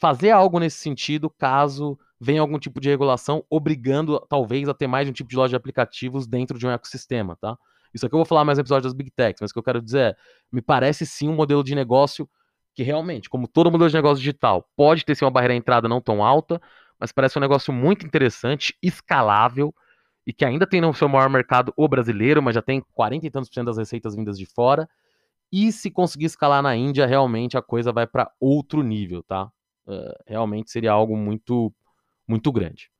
fazer 0.00 0.30
algo 0.30 0.58
nesse 0.58 0.78
sentido, 0.78 1.30
caso 1.30 1.98
venha 2.20 2.40
algum 2.40 2.58
tipo 2.58 2.80
de 2.80 2.88
regulação 2.88 3.44
obrigando, 3.48 4.20
talvez, 4.28 4.68
a 4.68 4.74
ter 4.74 4.86
mais 4.86 5.06
de 5.06 5.10
um 5.10 5.14
tipo 5.14 5.30
de 5.30 5.36
loja 5.36 5.50
de 5.50 5.56
aplicativos 5.56 6.26
dentro 6.26 6.58
de 6.58 6.66
um 6.66 6.70
ecossistema, 6.70 7.36
tá? 7.36 7.56
Isso 7.94 8.04
aqui 8.04 8.14
eu 8.14 8.18
vou 8.18 8.26
falar 8.26 8.44
mais 8.44 8.58
no 8.58 8.62
episódio 8.62 8.84
das 8.84 8.92
Big 8.92 9.10
Techs, 9.10 9.40
mas 9.40 9.50
o 9.50 9.52
que 9.54 9.58
eu 9.58 9.62
quero 9.62 9.80
dizer 9.80 10.12
é, 10.12 10.16
me 10.52 10.60
parece 10.60 11.06
sim 11.06 11.28
um 11.28 11.34
modelo 11.34 11.64
de 11.64 11.74
negócio 11.74 12.28
que 12.78 12.84
realmente, 12.84 13.28
como 13.28 13.48
todo 13.48 13.72
modelo 13.72 13.90
de 13.90 13.96
negócio 13.96 14.18
digital, 14.18 14.64
pode 14.76 15.04
ter 15.04 15.16
sim 15.16 15.24
uma 15.24 15.32
barreira 15.32 15.52
de 15.52 15.58
entrada 15.58 15.88
não 15.88 16.00
tão 16.00 16.22
alta, 16.22 16.62
mas 16.96 17.10
parece 17.10 17.36
um 17.36 17.40
negócio 17.40 17.72
muito 17.72 18.06
interessante, 18.06 18.72
escalável, 18.80 19.74
e 20.24 20.32
que 20.32 20.44
ainda 20.44 20.64
tem 20.64 20.80
no 20.80 20.94
seu 20.94 21.08
maior 21.08 21.28
mercado 21.28 21.74
o 21.76 21.88
brasileiro, 21.88 22.40
mas 22.40 22.54
já 22.54 22.62
tem 22.62 22.80
40 22.94 23.26
e 23.26 23.30
tantos 23.32 23.48
por 23.48 23.54
cento 23.56 23.66
das 23.66 23.78
receitas 23.78 24.14
vindas 24.14 24.38
de 24.38 24.46
fora. 24.46 24.88
E 25.50 25.72
se 25.72 25.90
conseguir 25.90 26.26
escalar 26.26 26.62
na 26.62 26.76
Índia, 26.76 27.04
realmente 27.04 27.58
a 27.58 27.62
coisa 27.62 27.90
vai 27.90 28.06
para 28.06 28.30
outro 28.38 28.80
nível, 28.84 29.24
tá? 29.24 29.50
Uh, 29.84 30.14
realmente 30.24 30.70
seria 30.70 30.92
algo 30.92 31.16
muito, 31.16 31.74
muito 32.28 32.52
grande. 32.52 32.92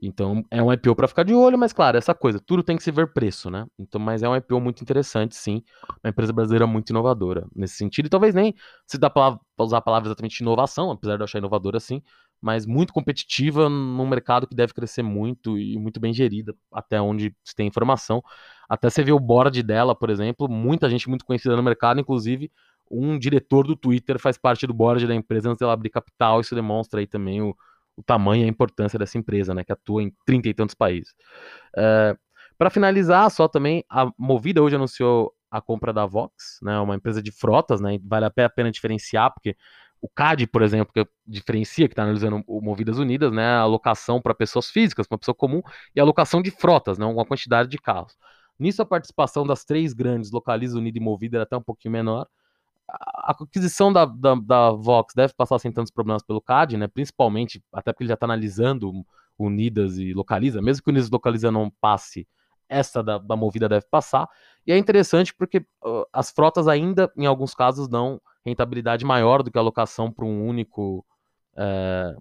Então 0.00 0.44
é 0.50 0.62
um 0.62 0.72
IPO 0.72 0.96
para 0.96 1.06
ficar 1.06 1.22
de 1.22 1.34
olho, 1.34 1.58
mas 1.58 1.72
claro, 1.72 1.96
essa 1.96 2.14
coisa, 2.14 2.40
tudo 2.40 2.62
tem 2.62 2.76
que 2.76 2.82
se 2.82 2.90
ver 2.90 3.12
preço, 3.12 3.50
né? 3.50 3.66
Então, 3.78 4.00
mas 4.00 4.22
é 4.22 4.28
um 4.28 4.34
IPO 4.36 4.60
muito 4.60 4.82
interessante, 4.82 5.36
sim. 5.36 5.62
Uma 6.02 6.10
empresa 6.10 6.32
brasileira 6.32 6.66
muito 6.66 6.90
inovadora 6.90 7.46
nesse 7.54 7.76
sentido. 7.76 8.06
E 8.06 8.08
talvez 8.08 8.34
nem 8.34 8.54
se 8.86 8.98
dá 8.98 9.08
para 9.10 9.38
usar 9.58 9.78
a 9.78 9.82
palavra 9.82 10.08
exatamente 10.08 10.40
inovação, 10.40 10.90
apesar 10.90 11.16
de 11.16 11.22
eu 11.22 11.24
achar 11.24 11.38
inovadora 11.38 11.78
sim, 11.78 12.02
mas 12.40 12.66
muito 12.66 12.92
competitiva 12.92 13.68
num 13.68 14.06
mercado 14.06 14.46
que 14.46 14.54
deve 14.54 14.72
crescer 14.74 15.02
muito 15.02 15.56
e 15.58 15.78
muito 15.78 16.00
bem 16.00 16.12
gerida, 16.12 16.54
até 16.72 17.00
onde 17.00 17.34
se 17.44 17.54
tem 17.54 17.68
informação. 17.68 18.22
Até 18.68 18.90
você 18.90 19.04
vê 19.04 19.12
o 19.12 19.20
board 19.20 19.62
dela, 19.62 19.94
por 19.94 20.10
exemplo, 20.10 20.48
muita 20.48 20.88
gente 20.90 21.08
muito 21.08 21.24
conhecida 21.24 21.54
no 21.54 21.62
mercado, 21.62 22.00
inclusive 22.00 22.50
um 22.90 23.18
diretor 23.18 23.66
do 23.66 23.74
Twitter 23.76 24.18
faz 24.18 24.36
parte 24.36 24.66
do 24.66 24.74
board 24.74 25.06
da 25.06 25.14
empresa 25.14 25.48
antes 25.48 25.60
dela 25.60 25.72
abrir 25.72 25.88
capital, 25.90 26.40
isso 26.40 26.54
demonstra 26.54 27.00
aí 27.00 27.06
também 27.06 27.40
o, 27.40 27.56
o 27.96 28.02
tamanho 28.02 28.42
e 28.42 28.44
a 28.46 28.48
importância 28.48 28.98
dessa 28.98 29.18
empresa, 29.18 29.54
né, 29.54 29.64
que 29.64 29.72
atua 29.72 30.02
em 30.02 30.12
trinta 30.26 30.48
e 30.48 30.54
tantos 30.54 30.74
países. 30.74 31.14
É, 31.76 32.16
Para 32.58 32.70
finalizar, 32.70 33.30
só 33.30 33.48
também, 33.48 33.84
a 33.90 34.10
Movida 34.18 34.62
hoje 34.62 34.76
anunciou 34.76 35.32
a 35.50 35.60
compra 35.60 35.92
da 35.92 36.06
Vox, 36.06 36.58
né, 36.62 36.78
uma 36.80 36.94
empresa 36.96 37.22
de 37.22 37.32
frotas, 37.32 37.80
né, 37.80 37.98
vale 38.04 38.26
a 38.26 38.50
pena 38.50 38.70
diferenciar, 38.70 39.32
porque 39.32 39.56
o 40.00 40.08
CAD, 40.08 40.46
por 40.48 40.62
exemplo, 40.62 40.92
que 40.92 41.06
diferencia, 41.26 41.86
que 41.88 41.92
está 41.92 42.02
analisando 42.02 42.42
o 42.46 42.60
Movidas 42.60 42.98
Unidas, 42.98 43.32
né, 43.32 43.44
a 43.44 43.60
alocação 43.60 44.20
para 44.20 44.34
pessoas 44.34 44.68
físicas, 44.70 45.06
para 45.06 45.18
pessoa 45.18 45.34
comum, 45.34 45.62
e 45.94 46.00
a 46.00 46.02
alocação 46.02 46.42
de 46.42 46.50
frotas, 46.50 46.98
né, 46.98 47.06
uma 47.06 47.24
quantidade 47.24 47.68
de 47.68 47.78
carros. 47.78 48.16
Nisso, 48.58 48.82
a 48.82 48.86
participação 48.86 49.46
das 49.46 49.64
três 49.64 49.92
grandes, 49.92 50.30
Localiza, 50.30 50.78
Unida 50.78 50.98
e 50.98 51.00
Movida, 51.00 51.36
era 51.38 51.44
até 51.44 51.56
um 51.56 51.62
pouquinho 51.62 51.92
menor. 51.92 52.26
A 52.92 53.32
aquisição 53.32 53.92
da, 53.92 54.04
da, 54.04 54.34
da, 54.34 54.70
Vox 54.72 55.14
deve 55.14 55.32
passar 55.34 55.58
sem 55.58 55.72
tantos 55.72 55.90
problemas 55.90 56.22
pelo 56.22 56.40
CAD, 56.40 56.76
né, 56.76 56.88
principalmente, 56.88 57.62
até 57.72 57.92
porque 57.92 58.04
ele 58.04 58.08
já 58.08 58.14
está 58.14 58.26
analisando 58.26 58.92
Unidas 59.38 59.96
e 59.96 60.12
Localiza, 60.12 60.60
mesmo 60.60 60.82
que 60.84 60.90
Unidas 60.90 61.08
e 61.08 61.12
Localiza 61.12 61.50
não 61.50 61.70
passe, 61.70 62.26
essa 62.68 63.02
da, 63.02 63.18
da 63.18 63.36
Movida 63.36 63.68
deve 63.68 63.86
passar. 63.90 64.28
E 64.66 64.72
é 64.72 64.78
interessante 64.78 65.34
porque 65.34 65.58
uh, 65.84 66.04
as 66.12 66.30
frotas 66.30 66.68
ainda, 66.68 67.10
em 67.16 67.26
alguns 67.26 67.54
casos, 67.54 67.88
dão 67.88 68.20
rentabilidade 68.44 69.04
maior 69.04 69.42
do 69.42 69.50
que 69.50 69.58
a 69.58 69.60
alocação 69.60 70.10
para 70.10 70.24
um 70.24 70.46
único 70.46 71.04
é, 71.56 72.16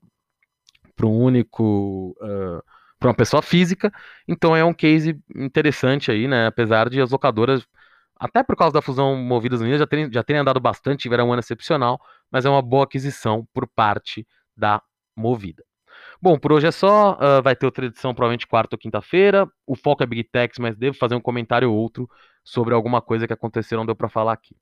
para 0.96 1.08
um 1.08 1.18
único 1.20 2.16
uh, 2.22 2.64
para 3.00 3.10
uma 3.10 3.16
pessoa 3.16 3.42
física. 3.42 3.92
Então 4.28 4.56
é 4.56 4.64
um 4.64 4.74
case 4.74 5.20
interessante 5.36 6.12
aí, 6.12 6.28
né? 6.28 6.46
Apesar 6.46 6.90
de 6.90 7.02
as 7.02 7.10
locadoras 7.10 7.66
até 8.22 8.44
por 8.44 8.56
causa 8.56 8.72
da 8.72 8.84
fusão 8.84 9.16
Movidas 9.16 9.62
Unidas 9.62 9.80
já 9.80 9.88
terem, 9.88 10.14
já 10.14 10.24
terem 10.24 10.42
andado 10.42 10.60
bastante, 10.60 11.02
tiveram 11.02 11.28
um 11.30 11.34
ano 11.34 11.40
excepcional, 11.40 12.00
mas 12.30 12.46
é 12.46 12.50
uma 12.50 12.62
boa 12.62 12.84
aquisição 12.84 13.48
por 13.52 13.68
parte 13.68 14.28
da 14.56 14.80
Movida. 15.18 15.64
Bom, 16.22 16.38
por 16.38 16.54
hoje 16.54 16.68
é 16.68 16.72
só. 16.72 17.14
Uh, 17.14 17.42
vai 17.42 17.56
ter 17.56 17.66
outra 17.66 17.88
edição, 17.88 18.14
provavelmente 18.14 18.46
quarta 18.46 18.76
ou 18.76 18.80
quinta-feira. 18.80 19.50
O 19.66 19.76
foco 19.76 20.04
é 20.04 20.06
Big 20.06 20.26
Techs, 20.26 20.60
mas 20.60 20.78
devo 20.78 20.96
fazer 20.96 21.16
um 21.16 21.20
comentário 21.20 21.72
ou 21.72 21.76
outro 21.76 22.08
sobre 22.44 22.76
alguma 22.76 23.02
coisa 23.02 23.26
que 23.26 23.34
aconteceu, 23.34 23.80
não 23.80 23.88
deu 23.88 23.96
para 23.96 24.08
falar 24.08 24.34
aqui. 24.34 24.56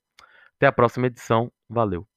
Até 0.56 0.66
a 0.66 0.72
próxima 0.72 1.06
edição. 1.08 1.52
Valeu. 1.68 2.09